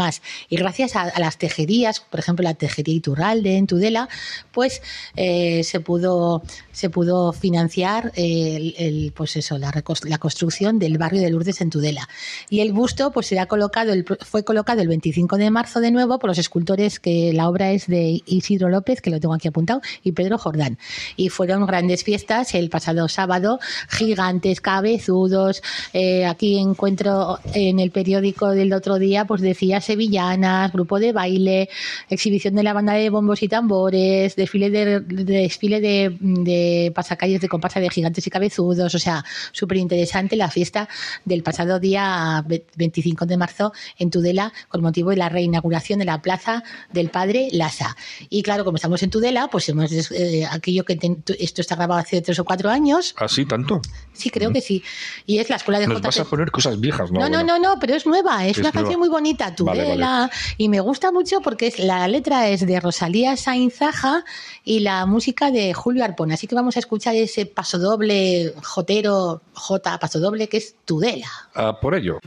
[0.50, 4.10] Y gracias a, las tejerías, por ejemplo la tejería Iturralde en Tudela,
[4.52, 4.82] pues
[5.16, 11.22] eh, se pudo se pudo financiar el, el, pues eso la, la construcción del barrio
[11.22, 12.08] de Lourdes en Tudela.
[12.50, 16.20] Y el busto pues será colocado el, fue colocado el 25 de marzo de nuevo
[16.20, 19.82] por los escultores que la obra es de Isidro López, que lo tengo aquí apuntado,
[20.04, 20.78] y Pedro Jordán.
[21.18, 23.60] Y fueron grandes fiestas el pasado sábado,
[23.90, 25.62] gigantes, cabezudos.
[25.94, 31.70] eh, aquí encuentro en el periódico del otro día, pues decía sevillanas, grupo de baile,
[32.10, 37.42] exhibición de la banda de bombos y tambores, desfile de, de- desfile de, de pasacalles
[37.42, 38.94] de comparsa de gigantes y cabezudos.
[38.94, 40.88] O sea, súper interesante la fiesta
[41.26, 46.06] del pasado día ve- 25 de marzo en Tudela con motivo de la reinauguración de
[46.06, 47.96] la plaza del padre Lasa.
[48.30, 52.00] Y claro, como estamos en Tudela, pues hemos eh, aquello que ten- esto está grabado
[52.02, 53.16] hace tres o cuatro años.
[53.18, 53.82] ¿Así tanto?
[54.14, 54.84] Sí, creo que sí.
[55.26, 57.20] Y es la escuela de Nos vas a poner cosas viejas, ¿no?
[57.22, 58.82] No, no, no, no, pero es nueva, es, Es una nueva.
[58.82, 63.38] canción muy bonita, Vale, y me gusta mucho porque es, la letra es de Rosalía
[63.38, 64.24] Sainzaja
[64.64, 70.00] y la música de Julio Arpón, así que vamos a escuchar ese pasodoble jotero, J
[70.00, 71.30] pasodoble que es Tudela.
[71.56, 72.20] Ah, por ello.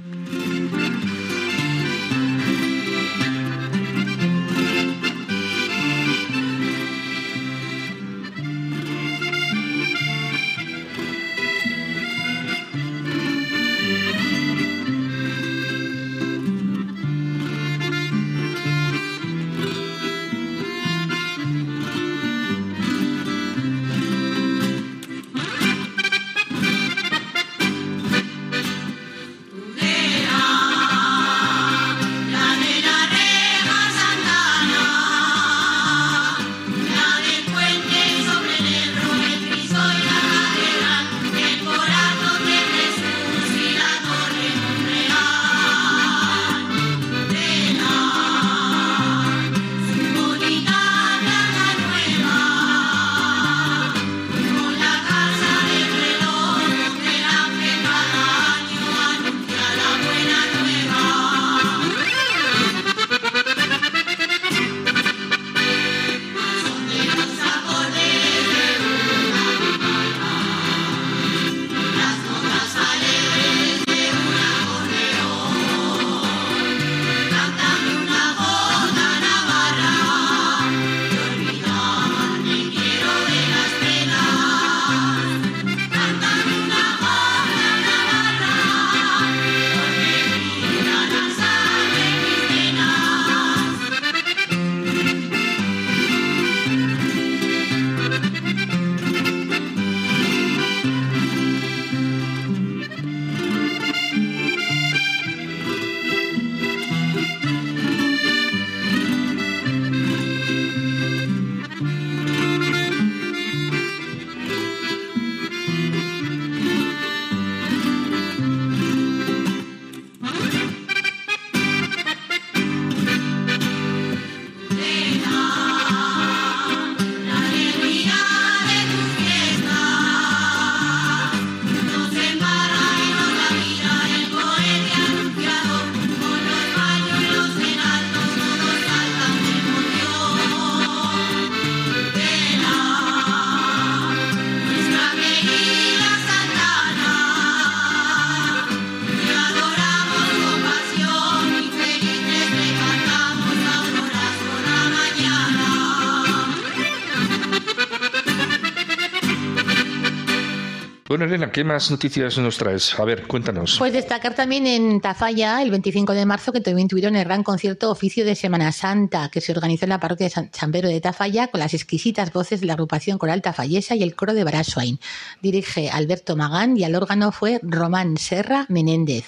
[161.33, 163.01] Elena, ¿qué más noticias nos traes?
[163.01, 163.77] A ver, cuéntanos.
[163.79, 167.91] Pues destacar también en Tafalla, el 25 de marzo, que también tuvieron el gran concierto
[167.91, 171.01] oficio de Semana Santa, que se organizó en la parroquia de San, San Pedro de
[171.01, 175.01] Tafalla, con las exquisitas voces de la agrupación coral tafallesa y el coro de Baraswain.
[175.41, 179.25] Dirige Alberto Magán y al órgano fue Román Serra Menéndez.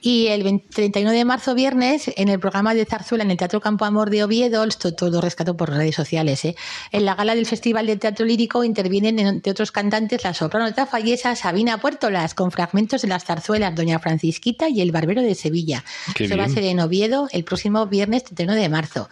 [0.00, 3.60] Y el 20 31 de marzo, viernes, en el programa de Zarzuela en el Teatro
[3.60, 6.54] Campo Amor de Oviedo, esto todo rescato por redes sociales, ¿eh?
[6.92, 11.34] en la gala del Festival de Teatro Lírico intervienen, entre otros cantantes, la soprano tafallesa
[11.34, 15.84] Sabina Puertolas, con fragmentos de las zarzuelas Doña Francisquita y El Barbero de Sevilla.
[16.14, 19.08] Qué Eso va a ser en Oviedo el próximo viernes 31 de marzo.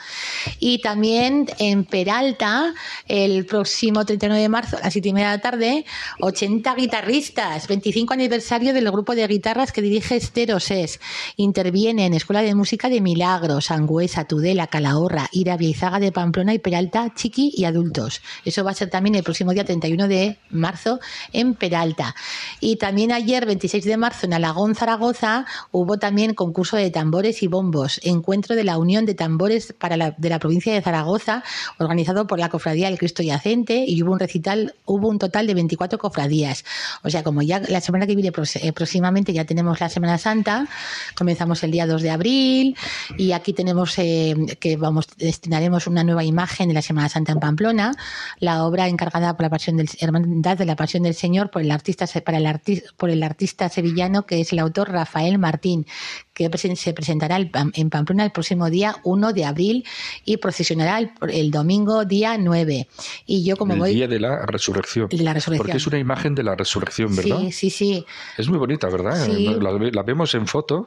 [0.60, 2.74] Y también en Peralta,
[3.08, 5.84] el próximo 31 de marzo, a las 7 y media de la tarde,
[6.20, 11.00] 80 guitarristas, 25 aniversario del grupo de guitarras que dirige Estero Ses.
[11.36, 17.12] Intervienen Escuela de Música de Milagros, Sangüesa, Tudela, Calahorra, Ira, Izaga de Pamplona y Peralta,
[17.14, 18.20] Chiqui y adultos.
[18.44, 21.00] Eso va a ser también el próximo día 31 de marzo
[21.32, 22.14] en Peralta.
[22.60, 27.46] Y también ayer, 26 de marzo, en Alagón, Zaragoza, hubo también concurso de tambores y
[27.46, 31.42] bombos, encuentro de la Unión de Tambores para la, de la provincia de Zaragoza,
[31.78, 35.54] organizado por la Cofradía del Cristo Yacente, y hubo un recital, hubo un total de
[35.54, 36.64] 24 cofradías.
[37.02, 40.18] O sea, como ya la semana que viene pros- eh, próximamente ya tenemos la Semana
[40.18, 40.65] Santa,
[41.14, 42.76] comenzamos el día 2 de abril,
[43.16, 47.40] y aquí tenemos eh, que vamos, destinaremos una nueva imagen de la Semana Santa en
[47.40, 47.92] Pamplona,
[48.38, 51.70] la obra encargada por la Pasión del Hermandad de la Pasión del Señor por el
[51.70, 55.86] artista para el por el artista sevillano que es el autor Rafael Martín,
[56.36, 59.84] que se presentará en Pamplona el próximo día 1 de abril
[60.26, 62.88] y procesionará el, el domingo día 9.
[63.24, 65.08] Y yo como el voy día de la resurrección.
[65.08, 65.66] de la resurrección.
[65.66, 67.38] Porque es una imagen de la resurrección, ¿verdad?
[67.38, 68.06] Sí, sí, sí.
[68.36, 69.24] Es muy bonita, ¿verdad?
[69.24, 69.46] Sí.
[69.58, 70.86] La, la vemos en foto,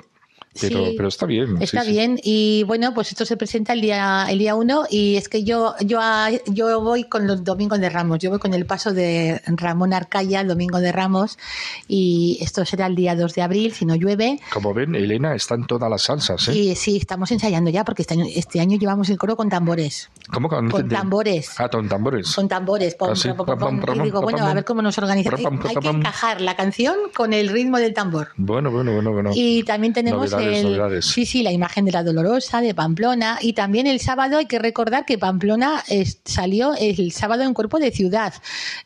[0.60, 0.94] pero, Sí.
[0.98, 1.58] pero está bien.
[1.58, 1.92] sí, Está sí.
[1.92, 5.44] bien y bueno, pues esto se presenta el día el día 1 y es que
[5.44, 8.92] yo yo a- yo voy con los domingos de Ramos, yo voy con el paso
[8.94, 11.38] de Ramón Arcaya, el domingo de Ramos
[11.88, 14.40] y esto será el día 2 de abril si no llueve.
[14.54, 16.56] Como ven, Elena está en todas las salsas, ¿eh?
[16.58, 20.10] Y sí, estamos ensayando ya porque este año, este año llevamos el coro con tambores.
[20.32, 21.52] ¿Cómo que no Con tambores.
[21.58, 22.34] Ah, con tambores.
[22.36, 22.96] Con tambores.
[22.96, 23.30] pom, Ah, sí.
[23.36, 25.66] pom, pom, y digo, bueno, a ver cómo nos organizamos.
[25.66, 28.30] Hay que encajar la canción con el ritmo del tambor.
[28.38, 29.32] Bueno, bueno, bueno, bueno.
[29.34, 33.38] Y también tenemos El, sí, sí, la imagen de la Dolorosa de Pamplona.
[33.42, 37.80] Y también el sábado hay que recordar que Pamplona es- salió el sábado en cuerpo
[37.80, 38.34] de ciudad.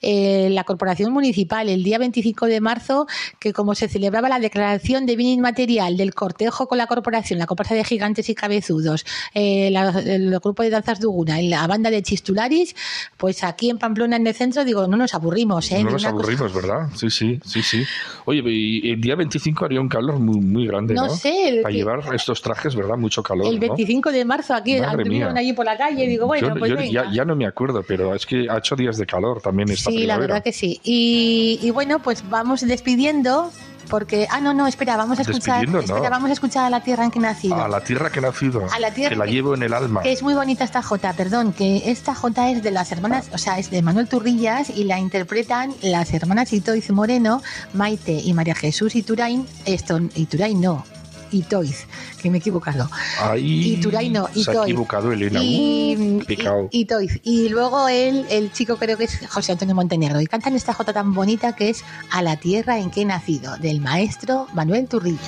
[0.02, 3.08] Eh, la corporación municipal, el día 25 de marzo,
[3.40, 7.46] que como se celebraba la declaración de bien inmaterial del cortejo con la corporación, la
[7.46, 11.90] comparsa de gigantes y cabezudos, eh, la- el grupo de danzas Duguna y la banda
[11.90, 12.76] de Chistularis,
[13.18, 15.72] pues aquí en Pamplona, en el centro, digo, no nos aburrimos.
[15.72, 15.78] ¿eh?
[15.84, 16.88] No nos cosa- aburrimos, ¿verdad?
[16.96, 17.84] Sí, sí, sí, sí.
[18.26, 21.08] Oye, y el día 25 haría un calor muy, muy grande, ¿no?
[21.08, 22.98] No sé, el Para que- llevar estos trajes, ¿verdad?
[22.98, 23.60] Mucho calor, El ¿no?
[23.60, 26.78] 25 de marzo aquí anduvieron allí por la calle y digo, bueno, Yo- pues yo
[26.78, 26.92] venga.
[27.06, 29.90] ya, ya no me acuerdo, pero es que ha hecho días de calor también esta
[29.92, 30.80] sí, la verdad que sí.
[30.84, 33.52] Y, y bueno, pues vamos despidiendo
[33.90, 35.82] porque ah no no espera vamos a escuchar no.
[35.82, 37.56] espera, vamos a escuchar a la tierra en que he nacido.
[37.62, 40.02] A la tierra que he nacido, A la tierra que la llevo en el alma.
[40.02, 43.38] Que es muy bonita esta jota, perdón, que esta jota es de las hermanas, o
[43.38, 47.42] sea, es de Manuel Turrillas y la interpretan las hermanas Itoiz Moreno,
[47.74, 50.86] Maite y María Jesús Iturain, esto, Iturain no,
[51.34, 51.86] Itoiz,
[52.22, 52.90] que me he equivocado.
[53.20, 54.64] Ahí Ituray no, se ha Itoiz.
[54.70, 55.40] equivocado Elena.
[55.44, 56.24] Y, Uh,
[56.72, 57.20] y, y Toiz.
[57.24, 60.20] Y luego él, el chico creo que es José Antonio Montenegro.
[60.22, 63.58] Y cantan esta jota tan bonita que es A la tierra en que he nacido,
[63.58, 65.22] del maestro Manuel Turrillas.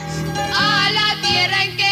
[0.53, 1.84] a la tierra en que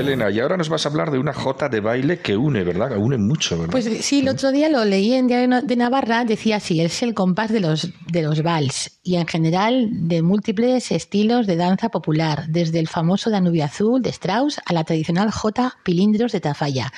[0.00, 0.30] Elena.
[0.30, 2.90] Y ahora nos vas a hablar de una jota de baile que une, ¿verdad?
[2.90, 3.72] Que une mucho, ¿verdad?
[3.72, 7.14] Pues sí, el otro día lo leí en Diario de Navarra, decía así, es el
[7.14, 12.46] compás de los, de los vals y en general de múltiples estilos de danza popular,
[12.48, 16.92] desde el famoso Danubio Azul de Strauss a la tradicional J Pilindros de Tafalla.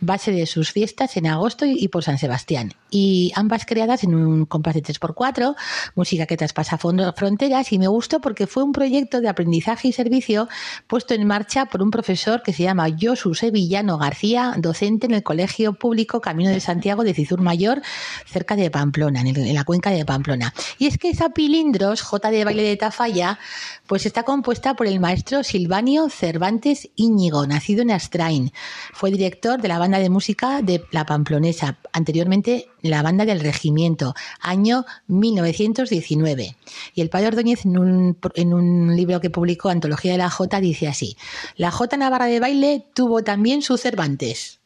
[0.00, 2.72] Base de sus fiestas en agosto y por San Sebastián.
[2.90, 5.56] Y ambas creadas en un compás de 3x4,
[5.94, 10.48] música que traspasa fronteras y me gustó porque fue un proyecto de aprendizaje y servicio
[10.86, 15.22] puesto en marcha por un profesor que se llama Josu Sevillano García, docente en el
[15.22, 17.82] Colegio Público Camino de Santiago de Cizur Mayor,
[18.26, 20.54] cerca de Pamplona, en, la cuenca de Pamplona.
[20.78, 23.38] Y es que esa pilindros, J de baile de Tafalla,
[23.86, 28.52] pues está compuesta por el maestro Silvanio Cervantes Íñigo, nacido en Astrain.
[28.92, 34.14] Fue director de la banda de música de La Pamplonesa, anteriormente la banda del Regimiento,
[34.40, 36.54] año 1919.
[36.94, 40.60] Y el padre Ordóñez, en un, en un libro que publicó Antología de la Jota,
[40.60, 41.16] dice así:
[41.56, 44.60] La Jota Navarra de baile tuvo también su Cervantes.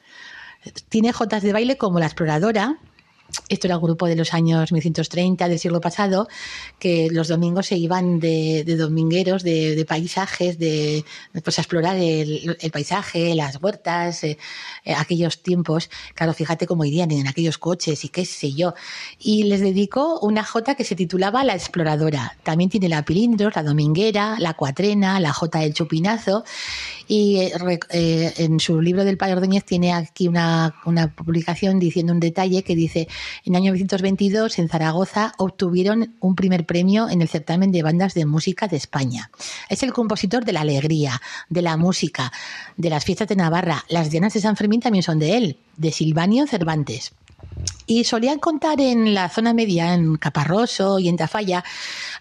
[0.88, 2.78] Tiene jotas de baile como La Exploradora,
[3.48, 6.28] esto era un grupo de los años 1930 del siglo pasado,
[6.78, 11.04] que los domingos se iban de, domingueros, de, paisajes, de
[11.42, 14.38] pues, explorar el, paisaje, las huertas, eh,
[14.84, 15.90] eh, aquellos tiempos.
[16.14, 18.74] Claro, fíjate cómo irían en aquellos coches y qué sé yo.
[19.18, 22.36] Y les dedicó una jota que se titulaba La Exploradora.
[22.42, 26.44] También tiene la Pilindros, la Dominguera, la Cuatrena, la Jota del Chupinazo.
[27.14, 27.36] Y
[27.90, 30.74] eh, en su libro del Padre Ordóñez tiene aquí una,
[31.14, 33.06] publicación diciendo un detalle que dice
[33.44, 38.14] en el año 1922, en Zaragoza, obtuvieron un primer premio en el certamen de bandas
[38.14, 39.30] de música de España.
[39.68, 42.32] Es el compositor de la alegría, de la música,
[42.78, 43.84] de las fiestas de Navarra.
[43.90, 47.12] Las Dianas de San Fermín también son de él, de Silvanio Cervantes.
[47.86, 51.64] Y solían contar en la zona media, en Caparroso y en Tafalla,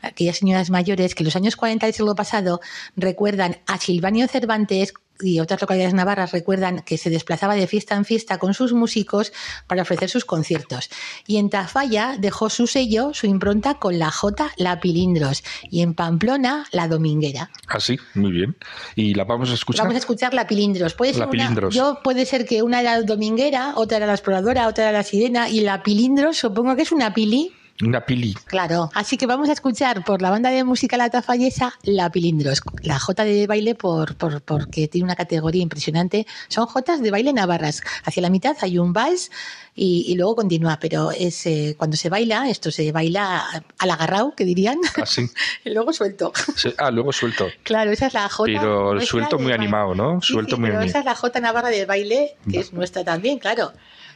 [0.02, 2.62] aquellas señoras mayores que los años 40 del siglo pasado
[2.96, 8.06] recuerdan a Silvanio Cervantes y otras localidades navarras recuerdan que se desplazaba de fiesta en
[8.06, 9.32] fiesta con sus músicos
[9.68, 10.90] para ofrecer sus conciertos.
[11.28, 15.94] Y en Tafalla dejó su sello, su impronta con la J, la Pilindros, y en
[15.94, 17.52] Pamplona, la Dominguera.
[17.68, 18.56] Ah, sí, muy bien.
[18.96, 19.86] ¿Y la vamos a escuchar?
[19.86, 20.94] Vamos a escuchar la Pilindros.
[20.94, 21.30] Puede ser
[21.72, 25.04] yo puede ser que una era la Dominguera, otra era la Exploradora, otra era la
[25.04, 28.34] Sirena, y la Pilindros supongo que es una pili una pili.
[28.46, 32.62] Claro, así que vamos a escuchar por la banda de música La Tafallesa la Pilindros,
[32.82, 36.26] la J de baile por, por, porque tiene una categoría impresionante.
[36.48, 37.82] Son Jotas de baile navarras.
[38.04, 39.32] Hacia la mitad hay un vals
[39.74, 44.46] y, luego continúa, pero es eh, cuando se baila, esto se baila al agarrao, que
[44.46, 44.78] dirían.
[45.02, 45.24] Así.
[45.24, 46.34] Ah, y luego suelto.
[46.78, 47.48] ah, luego suelto.
[47.64, 48.52] Claro, esa es la J.
[48.52, 50.22] Pero suelto muy animado, ¿no?
[50.22, 53.72] suelto muy pero Esa es la J navarra de baile, que es nuestra también, claro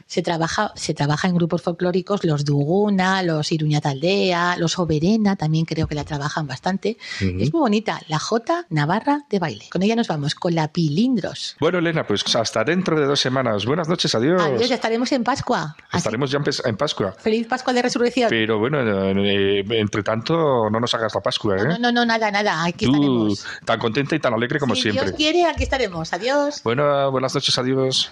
[0.07, 5.65] se trabaja, se trabaja en grupos folclóricos, los Duguna, los Iruña Taldea, los Oberena, también
[5.65, 6.97] creo que la trabajan bastante.
[7.19, 9.65] Es muy bonita, la J Navarra de baile.
[9.71, 11.55] Con ella nos vamos, con la Pilindros.
[11.59, 13.65] Bueno, Elena, pues hasta dentro de dos semanas.
[13.65, 14.41] Buenas noches, adiós.
[14.41, 15.75] Adiós, ya estaremos en Pascua.
[15.91, 17.13] Estaremos ya en Pascua.
[17.17, 18.29] Feliz Pascua de Resurrección.
[18.29, 21.63] Pero bueno, eh, entre tanto, no nos hagas la Pascua, ¿eh?
[21.67, 22.63] No, no, no, nada, nada.
[22.63, 23.35] Aquí Tú,
[23.65, 25.05] tan contenta y tan alegre como si siempre.
[25.05, 26.13] Dios quiere, aquí estaremos.
[26.13, 26.61] Adiós.
[26.63, 28.11] Bueno, buenas noches, adiós.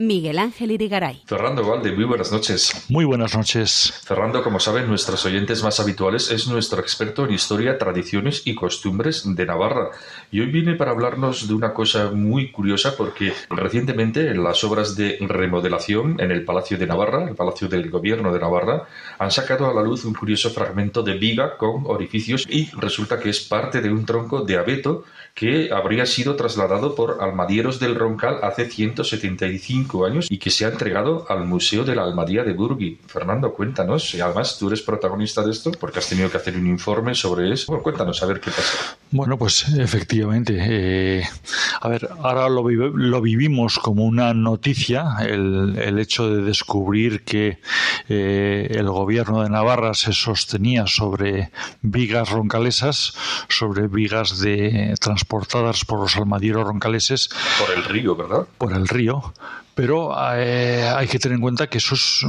[0.00, 1.20] Miguel Ángel Irigaray.
[1.26, 2.86] Fernando Valde, muy buenas noches.
[2.88, 3.92] Muy buenas noches.
[4.06, 9.24] Fernando, como saben, nuestros oyentes más habituales es nuestro experto en historia, tradiciones y costumbres
[9.26, 9.90] de Navarra.
[10.32, 14.96] Y hoy viene para hablarnos de una cosa muy curiosa porque recientemente en las obras
[14.96, 18.86] de remodelación en el Palacio de Navarra, el Palacio del Gobierno de Navarra,
[19.18, 23.28] han sacado a la luz un curioso fragmento de viga con orificios y resulta que
[23.28, 28.38] es parte de un tronco de abeto que habría sido trasladado por almadieros del Roncal
[28.42, 32.98] hace 175 años y que se ha entregado al Museo de la Almadía de Burgui.
[33.06, 36.66] Fernando, cuéntanos, y además tú eres protagonista de esto porque has tenido que hacer un
[36.66, 37.66] informe sobre eso.
[37.68, 38.96] Bueno, cuéntanos, a ver qué pasa.
[39.10, 40.56] Bueno, pues efectivamente.
[40.60, 41.24] eh,
[41.80, 47.58] a ver, ahora lo, lo vivimos como una noticia, el, el hecho de descubrir que
[48.08, 51.50] eh, el gobierno de Navarra se sostenía sobre
[51.82, 53.14] vigas roncalesas,
[53.48, 58.46] sobre vigas de, transportadas por los almadieros roncaleses Por el río, ¿verdad?
[58.58, 59.32] por el río,
[59.80, 62.20] pero eh, hay que tener en cuenta que eso es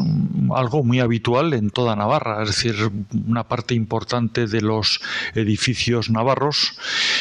[0.56, 2.90] algo muy habitual en toda Navarra, es decir,
[3.28, 5.02] una parte importante de los
[5.36, 6.78] edificios navarros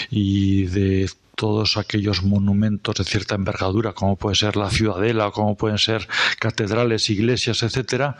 [0.08, 5.78] y de todos aquellos monumentos de cierta envergadura, como puede ser la ciudadela, como pueden
[5.78, 6.06] ser
[6.38, 8.16] catedrales, iglesias, etcétera,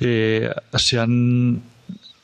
[0.00, 1.62] eh, se han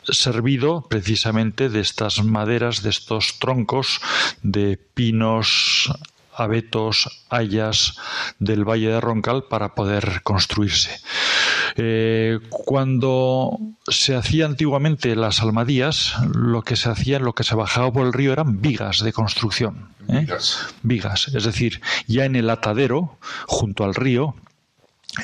[0.02, 4.00] servido precisamente de estas maderas, de estos troncos
[4.42, 5.92] de pinos,
[6.40, 7.94] abetos, hayas
[8.38, 11.00] del Valle de Roncal para poder construirse.
[11.76, 13.58] Eh, cuando
[13.88, 18.12] se hacía antiguamente las almadías, lo que se hacía, lo que se bajaba por el
[18.12, 19.90] río eran vigas de construcción.
[20.08, 20.20] ¿eh?
[20.20, 20.74] Vigas.
[20.82, 24.34] Vigas, es decir, ya en el atadero, junto al río,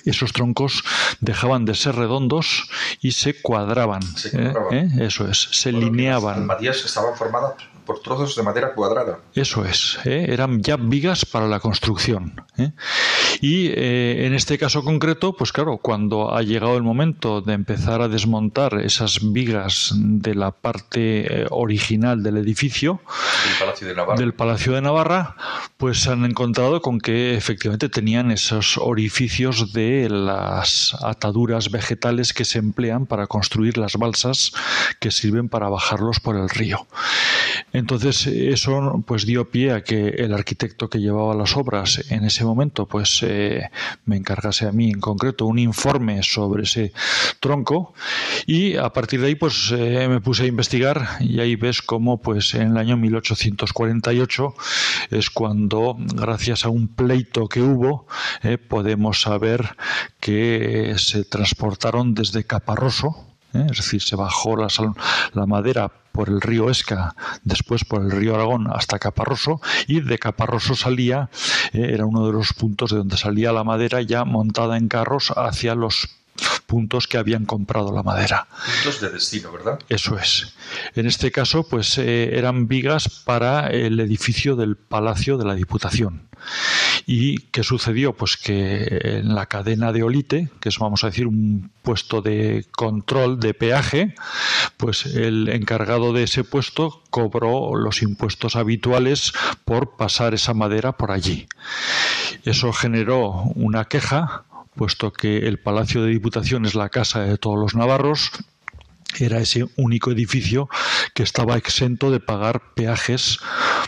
[0.05, 0.83] esos troncos
[1.21, 2.69] dejaban de ser redondos
[3.01, 4.03] y se cuadraban.
[4.03, 4.53] Se ¿eh?
[4.53, 4.75] cuadraban.
[4.75, 5.07] ¿eh?
[5.07, 6.35] Eso es, se Bueno, Las lineaban.
[6.37, 7.55] almadías estaban formadas
[7.85, 9.21] por trozos de madera cuadrada.
[9.35, 10.27] Eso es, ¿eh?
[10.29, 12.45] eran ya vigas para la construcción.
[12.59, 12.73] ¿eh?
[13.41, 18.01] Y eh, en este caso concreto, pues claro, cuando ha llegado el momento de empezar
[18.01, 23.01] a desmontar esas vigas de la parte original del edificio,
[23.45, 24.21] del Palacio de Navarra.
[24.21, 25.37] del Palacio de Navarra,
[25.77, 32.45] pues se han encontrado con que efectivamente tenían esos orificios de las ataduras vegetales que
[32.45, 34.53] se emplean para construir las balsas
[35.01, 36.87] que sirven para bajarlos por el río.
[37.75, 42.45] Entonces eso pues dio pie a que el arquitecto que llevaba las obras en ese
[42.45, 43.69] momento pues eh,
[44.07, 46.93] me encargase a mí en concreto un informe sobre ese
[47.41, 47.93] tronco.
[48.47, 52.23] Y a partir de ahí pues eh, me puse a investigar y ahí ves cómo
[52.23, 54.55] pues en el año 1848
[55.11, 58.07] es cuando gracias a un pleito que hubo
[58.45, 59.77] eh, podemos saber
[60.21, 63.67] que se transportaron desde Caparroso ¿eh?
[63.71, 64.69] es decir, se bajó la,
[65.33, 70.19] la madera por el río Esca, después por el río Aragón hasta Caparroso, y de
[70.19, 71.29] Caparroso salía,
[71.73, 75.33] eh, era uno de los puntos de donde salía la madera ya montada en carros
[75.37, 76.09] hacia los
[76.67, 78.47] puntos que habían comprado la madera.
[78.83, 79.79] Puntos de destino, ¿verdad?
[79.89, 80.55] Eso es.
[80.95, 86.29] En este caso, pues eh, eran vigas para el edificio del Palacio de la Diputación.
[87.07, 88.15] ¿Y qué sucedió?
[88.15, 92.67] Pues que en la cadena de Olite, que es, vamos a decir, un puesto de
[92.73, 94.15] control de peaje,
[94.77, 99.33] pues el encargado de ese puesto cobró los impuestos habituales
[99.65, 101.47] por pasar esa madera por allí.
[102.45, 104.45] Eso generó una queja,
[104.77, 108.31] puesto que el Palacio de Diputación es la casa de todos los navarros,
[109.21, 110.69] era ese único edificio
[111.15, 113.39] que estaba exento de pagar peajes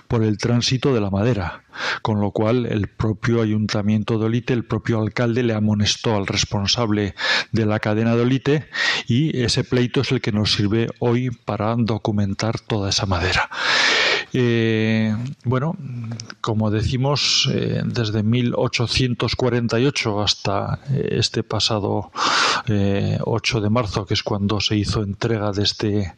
[0.08, 1.64] por el tránsito de la madera,
[2.02, 7.14] con lo cual el propio ayuntamiento de Olite, el propio alcalde le amonestó al responsable
[7.50, 8.70] de la cadena de Olite
[9.08, 13.50] y ese pleito es el que nos sirve hoy para documentar toda esa madera.
[14.32, 15.14] Eh,
[15.44, 15.76] bueno,
[16.40, 22.10] como decimos, eh, desde 1848 hasta eh, este pasado
[22.68, 26.14] eh, 8 de marzo, que es cuando se hizo entrega de, este,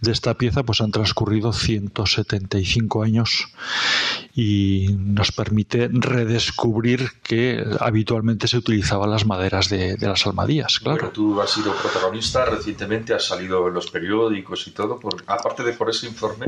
[0.00, 3.48] de esta pieza, pues han transcurrido 175 años
[4.34, 10.98] y nos permite redescubrir que habitualmente se utilizaban las maderas de, de las almadías, claro.
[10.98, 15.62] Bueno, tú has sido protagonista, recientemente has salido en los periódicos y todo, por, aparte
[15.62, 16.46] de por ese informe,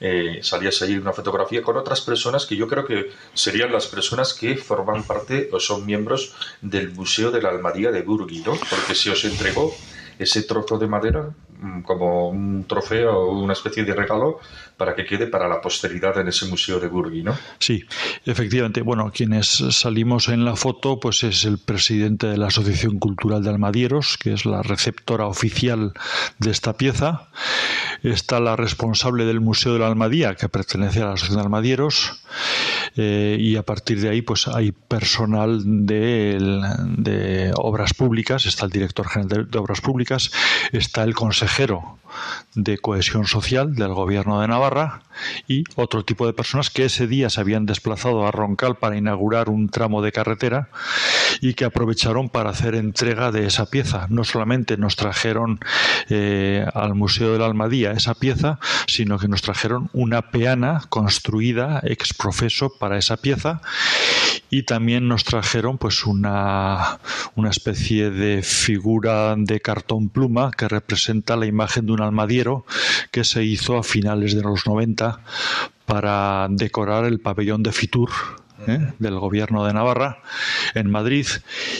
[0.00, 4.34] eh, salías ahí una fotografía con otras personas que yo creo que serían las personas
[4.34, 8.52] que forman parte o son miembros del Museo de la Almadía de Burgui, ¿no?
[8.70, 9.74] Porque se os entregó
[10.18, 14.40] ese trozo de madera mm, como un trofeo o una especie de regalo
[14.76, 17.36] para que quede para la posteridad en ese museo de Burgui, ¿no?
[17.58, 17.84] Sí,
[18.24, 18.82] efectivamente.
[18.82, 23.50] Bueno, quienes salimos en la foto, pues es el presidente de la Asociación Cultural de
[23.50, 25.92] Almadieros, que es la receptora oficial
[26.38, 27.28] de esta pieza.
[28.02, 32.22] Está la responsable del Museo de la Almadía, que pertenece a la Asociación de Almadieros.
[32.96, 38.46] Eh, y a partir de ahí, pues hay personal de, obras públicas.
[38.46, 40.30] Está el director general de obras públicas.
[40.72, 41.98] Está el consejero
[42.54, 45.02] de cohesión social del gobierno de Navarra
[45.46, 49.48] y otro tipo de personas que ese día se habían desplazado a Roncal para inaugurar
[49.48, 50.68] un tramo de carretera
[51.40, 54.06] y que aprovecharon para hacer entrega de esa pieza.
[54.10, 55.60] No solamente nos trajeron
[56.08, 61.80] eh, al Museo de la Almadía esa pieza, sino que nos trajeron una peana construida
[61.84, 63.60] ex profeso para esa pieza
[64.50, 66.98] y también nos trajeron pues una,
[67.34, 72.64] una especie de figura de cartón pluma que representa la imagen de un almadiero
[73.10, 75.20] que se hizo a finales de los 90
[75.84, 78.10] para decorar el pabellón de Fitur
[78.66, 78.92] ¿eh?
[78.98, 80.22] del gobierno de Navarra
[80.74, 81.26] en Madrid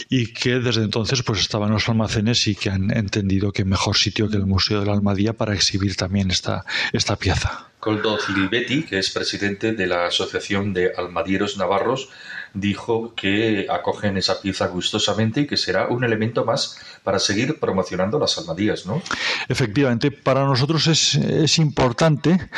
[0.09, 3.97] y que desde entonces pues estaba en los almacenes y que han entendido que mejor
[3.97, 7.69] sitio que el Museo de la Almadía para exhibir también esta, esta pieza.
[7.81, 12.09] Coldo Zilbetti, que es presidente de la Asociación de Almadieros Navarros,
[12.57, 18.19] dijo que acogen esa pieza gustosamente y que será un elemento más para seguir promocionando
[18.19, 19.03] las almadías, ¿no?
[19.49, 22.49] Efectivamente, para nosotros es, es importante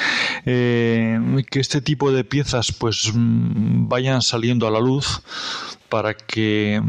[0.46, 1.18] eh,
[1.50, 5.22] que este tipo de piezas pues mm, vayan saliendo a la luz
[5.88, 6.80] para que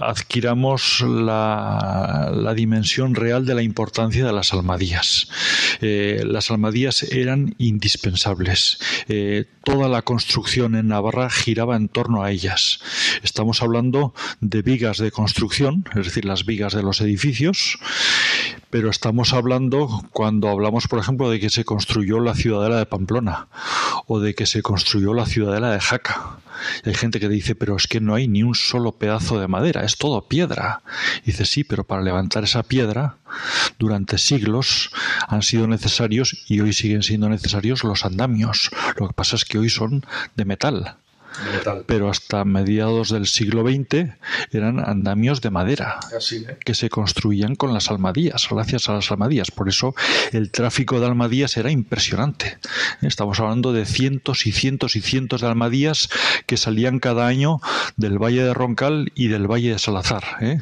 [0.00, 5.28] adquiramos la, la, dimensión real de la importancia de las almadías.
[5.80, 8.78] Eh, las almadías eran indispensables.
[9.08, 12.80] Eh, toda la construcción en Navarra giraba en torno a ellas.
[13.22, 17.78] Estamos hablando de vigas de construcción, es decir, las vigas de los edificios,
[18.74, 23.46] pero estamos hablando cuando hablamos, por ejemplo, de que se construyó la ciudadela de Pamplona
[24.08, 26.40] o de que se construyó la ciudadela de Jaca.
[26.84, 29.84] hay gente que dice, pero es que no hay ni un solo pedazo de madera,
[29.84, 30.82] es todo piedra.
[31.22, 33.18] Y dice, sí, pero para levantar esa piedra
[33.78, 34.90] durante siglos
[35.28, 38.70] han sido necesarios y hoy siguen siendo necesarios los andamios.
[38.98, 40.04] Lo que pasa es que hoy son
[40.34, 40.96] de metal.
[41.86, 44.10] Pero hasta mediados del siglo XX
[44.52, 46.56] eran andamios de madera Así, ¿eh?
[46.64, 49.50] que se construían con las almadías, gracias a las almadías.
[49.50, 49.94] Por eso
[50.32, 52.58] el tráfico de almadías era impresionante.
[53.02, 56.08] Estamos hablando de cientos y cientos y cientos de almadías
[56.46, 57.60] que salían cada año
[57.96, 60.24] del Valle de Roncal y del Valle de Salazar.
[60.40, 60.60] ¿eh?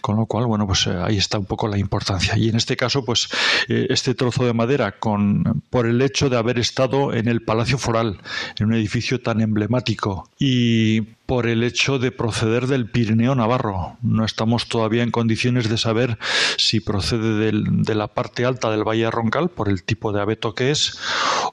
[0.00, 2.36] Con lo cual, bueno, pues eh, ahí está un poco la importancia.
[2.36, 3.28] Y en este caso, pues
[3.68, 7.78] eh, este trozo de madera, con, por el hecho de haber estado en el Palacio
[7.78, 8.20] Foral,
[8.58, 13.96] en un edificio tan emblemático, y por el hecho de proceder del Pirineo Navarro.
[14.02, 16.18] No estamos todavía en condiciones de saber
[16.58, 20.54] si procede del, de la parte alta del Valle Roncal, por el tipo de abeto
[20.54, 20.98] que es,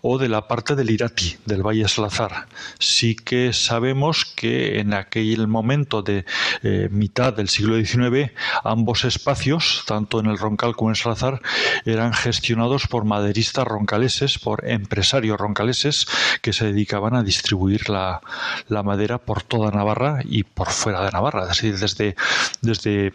[0.02, 2.48] o de la parte del Irati, del Valle Salazar.
[2.80, 6.26] Sí que sabemos que en aquel momento de
[6.64, 8.32] eh, mitad del siglo XIX,
[8.64, 11.42] ambos espacios, tanto en el Roncal como en Salazar,
[11.86, 16.08] eran gestionados por maderistas roncaleses, por empresarios roncaleses
[16.42, 18.22] que se dedicaban a distribuir la,
[18.68, 22.16] la madera por toda Navarra y por fuera de Navarra, es decir, desde,
[22.62, 23.14] desde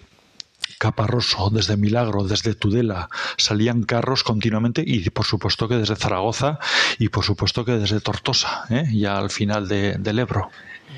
[0.78, 6.59] Caparroso, desde Milagro, desde Tudela, salían carros continuamente y por supuesto que desde Zaragoza
[6.99, 8.84] y por supuesto que desde Tortosa, ¿eh?
[8.92, 10.51] ya al final de, del Ebro.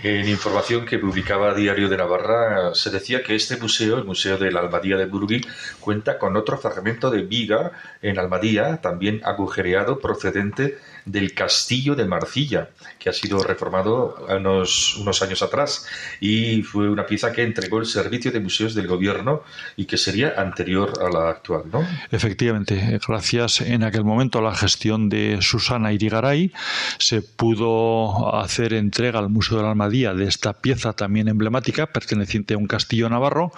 [0.02, 4.50] En información que publicaba Diario de Navarra se decía que este museo, el Museo de
[4.50, 5.40] la Almadía de Burgui,
[5.78, 7.70] cuenta con otro fragmento de viga
[8.02, 15.22] en Almadía, también agujereado procedente del castillo de Marcilla, que ha sido reformado unos, unos
[15.22, 15.86] años atrás
[16.20, 19.42] y fue una pieza que entregó el Servicio de Museos del Gobierno
[19.76, 21.86] y que sería anterior a la actual, ¿no?
[22.10, 26.52] Efectivamente, gracias en aquel momento a la gestión de Susana Irigaray
[26.98, 32.54] se pudo hacer entrega al Museo de la Almadía de esta pieza también emblemática perteneciente
[32.54, 33.52] a un castillo navarro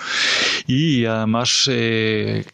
[0.66, 2.44] y además eh,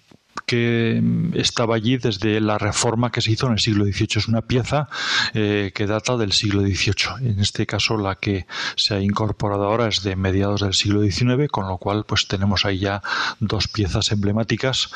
[0.47, 1.03] que
[1.35, 4.09] estaba allí desde la reforma que se hizo en el siglo XVIII.
[4.17, 4.89] Es una pieza
[5.33, 7.31] eh, que data del siglo XVIII.
[7.31, 11.49] En este caso, la que se ha incorporado ahora es de mediados del siglo XIX,
[11.51, 13.03] con lo cual, pues tenemos ahí ya
[13.41, 14.91] dos piezas emblemáticas,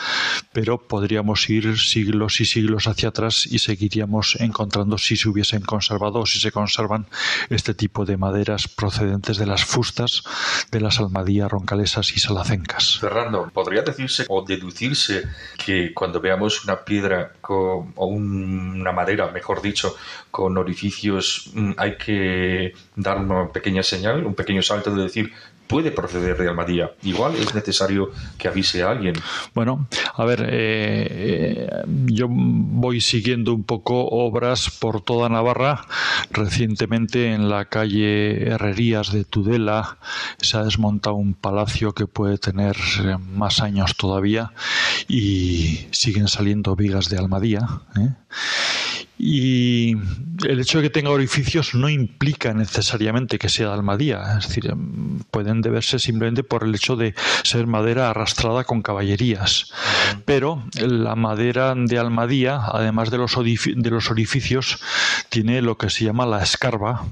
[0.52, 6.20] pero podríamos ir siglos y siglos hacia atrás y seguiríamos encontrando si se hubiesen conservado
[6.20, 7.06] o si se conservan
[7.50, 10.22] este tipo de maderas procedentes de las fustas
[10.70, 12.98] de las almadías roncalesas y salacencas.
[13.00, 15.24] Fernando, ¿podría decirse o deducirse
[15.56, 19.96] que cuando veamos una piedra o un, una madera, mejor dicho,
[20.30, 25.32] con orificios, mm, hay que dar una pequeña señal, un pequeño salto de decir
[25.68, 26.92] puede proceder de Almadía.
[27.02, 29.14] Igual es necesario que avise a alguien.
[29.54, 31.68] Bueno, a ver, eh,
[32.06, 35.86] yo voy siguiendo un poco obras por toda Navarra.
[36.30, 39.98] Recientemente en la calle Herrerías de Tudela
[40.38, 44.52] se ha desmontado un palacio que puede tener eh, más años todavía
[45.06, 47.66] y siguen saliendo vigas de Almadía.
[47.98, 48.14] ¿eh?
[49.18, 49.96] Y
[50.46, 54.72] el hecho de que tenga orificios no implica necesariamente que sea de almadía, es decir,
[55.32, 59.72] pueden deberse simplemente por el hecho de ser madera arrastrada con caballerías.
[60.24, 64.80] Pero la madera de almadía, además de los, de los orificios,
[65.28, 67.04] tiene lo que se llama la escarba,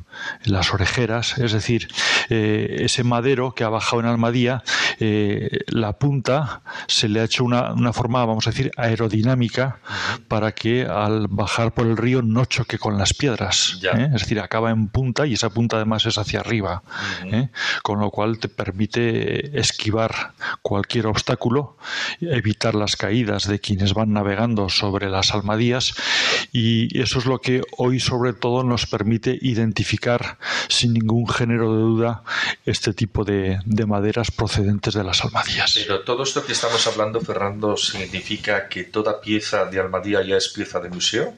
[0.44, 1.88] las orejeras, es decir,
[2.28, 4.62] eh, ese madero que ha bajado en almadía,
[5.00, 9.78] eh, la punta se le ha hecho una, una forma, vamos a decir, aerodinámica
[10.28, 13.78] para que al bajar por el río no choque con las piedras.
[13.82, 14.10] ¿eh?
[14.14, 16.82] Es decir, acaba en punta y esa punta además es hacia arriba.
[17.24, 17.48] ¿eh?
[17.82, 20.32] Con lo cual te permite esquivar
[20.62, 21.76] cualquier obstáculo,
[22.20, 25.94] evitar las caídas de quienes van navegando sobre las almadías
[26.52, 30.38] y eso es lo que hoy sobre todo nos permite identificar
[30.68, 32.22] sin ningún género de duda
[32.64, 35.74] este tipo de, de maderas procedentes de las almadías.
[35.74, 40.48] Pero todo esto que estamos hablando, Fernando, significa que toda pieza de Almadía ya es
[40.48, 41.34] pieza de museo.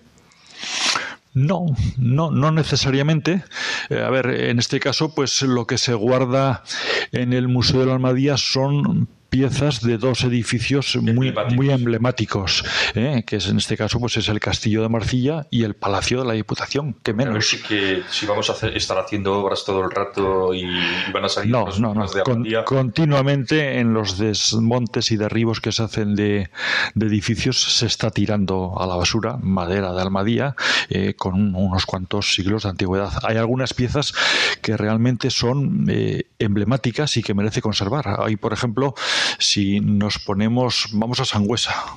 [1.35, 1.67] No,
[1.99, 3.45] no, no necesariamente.
[3.91, 6.65] Eh, a ver, en este caso, pues lo que se guarda
[7.13, 12.65] en el Museo de la Almadía son piezas de dos edificios muy, muy emblemáticos,
[12.95, 13.25] ¿eh?
[13.27, 16.27] que es en este caso pues es el Castillo de Marcilla y el Palacio de
[16.27, 17.47] la Diputación, que Pero menos.
[17.49, 21.25] sí que si vamos a hacer- estar haciendo obras todo el rato y, y van
[21.25, 22.03] a salir No, los no, no.
[22.03, 26.51] los de Con- Almadía, continuamente en los desmontes y derribos que se hacen de,
[26.95, 30.55] de edificios se está tirando a la basura madera de Almadía
[30.89, 33.13] eh, con unos cuantos siglos de antigüedad.
[33.23, 34.15] Hay algunas piezas
[34.63, 38.17] que realmente son eh, emblemáticas y que merece conservar.
[38.21, 38.95] Hay, por ejemplo,
[39.39, 41.97] si nos ponemos, vamos a Sangüesa,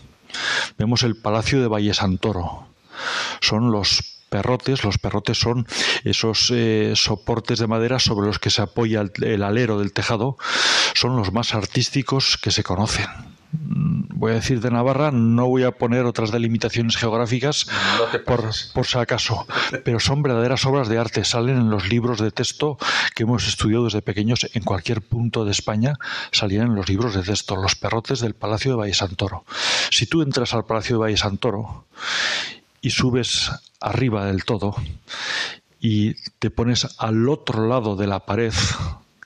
[0.77, 2.67] vemos el Palacio de Valle Santoro.
[3.41, 4.83] Son los perrotes.
[4.83, 5.67] Los perrotes son
[6.03, 10.37] esos eh, soportes de madera sobre los que se apoya el, el alero del tejado.
[10.95, 13.07] Son los más artísticos que se conocen.
[13.51, 17.65] Mm, Voy a decir de Navarra, no voy a poner otras delimitaciones geográficas
[17.97, 19.47] No por, por si acaso,
[19.83, 22.77] pero son verdaderas obras de arte, salen en los libros de texto
[23.15, 25.95] que hemos estudiado desde pequeños en cualquier punto de España,
[26.31, 29.43] salían en los libros de texto, los perrotes del Palacio de Valle Santoro.
[29.89, 31.85] Si tú entras al Palacio de Valle Santoro
[32.79, 33.49] y subes
[33.79, 34.75] arriba del todo
[35.79, 38.53] y te pones al otro lado de la pared,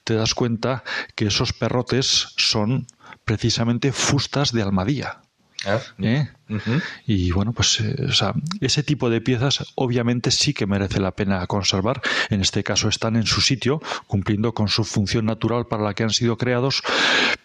[0.05, 2.87] te das cuenta que esos perrotes son
[3.25, 5.21] precisamente fustas de Almadía.
[5.65, 6.27] Ah, ¿eh?
[7.07, 11.11] Y bueno, pues eh, o sea, ese tipo de piezas obviamente sí que merece la
[11.11, 12.01] pena conservar.
[12.29, 16.03] En este caso están en su sitio, cumpliendo con su función natural para la que
[16.03, 16.83] han sido creados,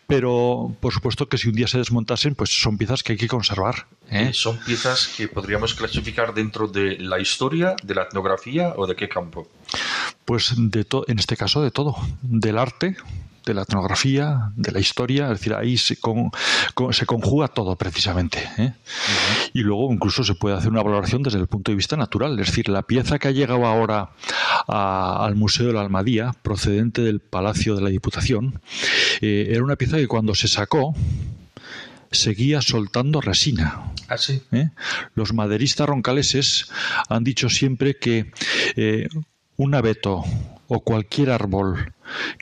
[0.07, 3.29] pero por supuesto que si un día se desmontasen, pues son piezas que hay que
[3.29, 3.87] conservar.
[4.11, 4.33] ¿eh?
[4.35, 9.09] Son piezas que podríamos clasificar dentro de la historia, de la etnografía o de qué
[9.09, 9.49] campo.
[10.27, 12.97] Pues de en este caso de todo, del arte,
[13.47, 16.31] de la etnografía, de la historia, es decir, ahí se, con-
[16.75, 18.49] con- se conjuga todo precisamente.
[18.59, 18.73] ¿eh?
[19.55, 22.47] Y luego incluso se puede hacer una valoración desde el punto de vista natural, es
[22.49, 24.11] decir, la pieza que ha llegado ahora
[24.69, 28.61] a- al Museo de la Almadía, procedente del Palacio de la Diputación,
[29.21, 30.95] eh, era una pieza que cuando se sacó
[32.13, 33.93] seguía soltando resina.
[34.09, 34.43] Ah, sí.
[34.53, 34.71] ¿eh?
[35.15, 36.67] Los maderistas roncaleses
[37.09, 38.33] han dicho siempre que
[38.77, 39.09] eh,
[39.57, 40.25] un abeto
[40.71, 41.95] o cualquier árbol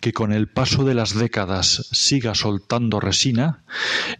[0.02, 3.64] que con el paso de las décadas siga soltando resina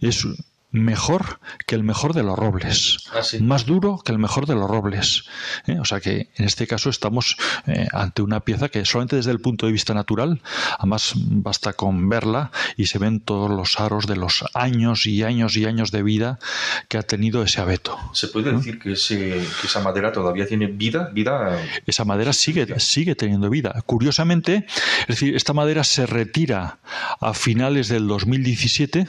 [0.01, 0.27] es
[0.71, 3.39] mejor que el mejor de los robles, Ah, sí.
[3.39, 5.23] más duro que el mejor de los robles.
[5.65, 5.77] ¿eh?
[5.79, 9.39] O sea que en este caso estamos eh, ante una pieza que solamente desde el
[9.41, 10.41] punto de vista natural,
[10.77, 15.57] además basta con verla y se ven todos los aros de los años y años
[15.57, 16.37] y años de vida
[16.87, 17.97] que ha tenido ese abeto.
[18.13, 21.09] ¿Se puede decir que, ese- que esa madera todavía tiene vida?
[21.13, 23.81] vida esa madera sigue, sigue teniendo vida.
[23.85, 24.65] Curiosamente,
[25.01, 26.77] es decir, esta madera se retira
[27.19, 29.07] a finales del 2017,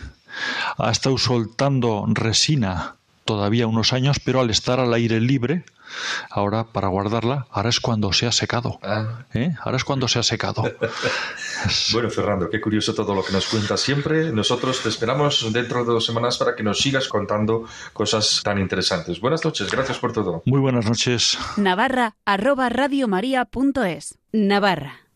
[0.78, 5.64] ha estado soltando resina todavía unos años, pero al estar al aire libre,
[6.31, 8.78] ahora para guardarla, ahora es cuando se ha secado.
[8.83, 9.24] Ah.
[9.35, 9.53] ¿eh?
[9.61, 10.64] Ahora es cuando se ha secado.
[11.93, 14.33] Bueno, Fernando, qué curioso todo lo que nos cuentas siempre.
[14.33, 19.20] Nosotros te esperamos dentro de dos semanas para que nos sigas contando cosas tan interesantes.
[19.20, 20.43] Buenas noches, gracias por todo.
[20.47, 21.39] Muy buenas noches.
[21.59, 24.16] Navarra arroba radiomaria.es.
[24.33, 25.10] Navarra.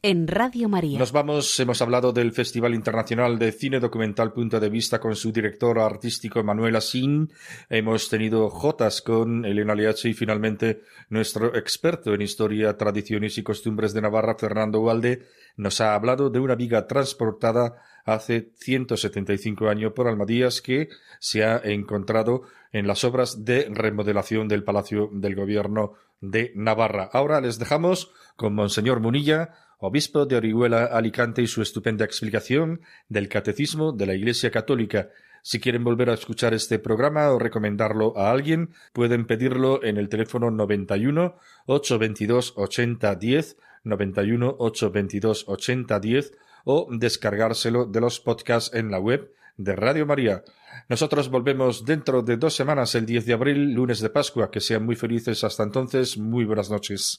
[0.00, 0.96] En Radio María.
[0.96, 5.32] Nos vamos, hemos hablado del Festival Internacional de Cine Documental Punto de Vista con su
[5.32, 7.32] director artístico Manuel Asín.
[7.68, 13.92] Hemos tenido Jotas con Elena Liache y finalmente nuestro experto en historia, tradiciones y costumbres
[13.92, 15.26] de Navarra, Fernando Ualde,
[15.56, 21.56] nos ha hablado de una viga transportada hace 175 años por Almadías que se ha
[21.64, 22.42] encontrado
[22.72, 27.10] en las obras de remodelación del Palacio del Gobierno de Navarra.
[27.12, 33.28] Ahora les dejamos con Monseñor Munilla, obispo de Orihuela, Alicante, y su estupenda explicación del
[33.28, 35.10] Catecismo de la Iglesia Católica.
[35.42, 40.08] Si quieren volver a escuchar este programa o recomendarlo a alguien, pueden pedirlo en el
[40.08, 46.32] teléfono 91 822 8010, 91 822 8010
[46.64, 50.44] o descargárselo de los podcasts en la web de Radio María.
[50.88, 54.50] Nosotros volvemos dentro de dos semanas, el 10 de abril, lunes de Pascua.
[54.50, 56.16] Que sean muy felices hasta entonces.
[56.16, 57.18] Muy buenas noches.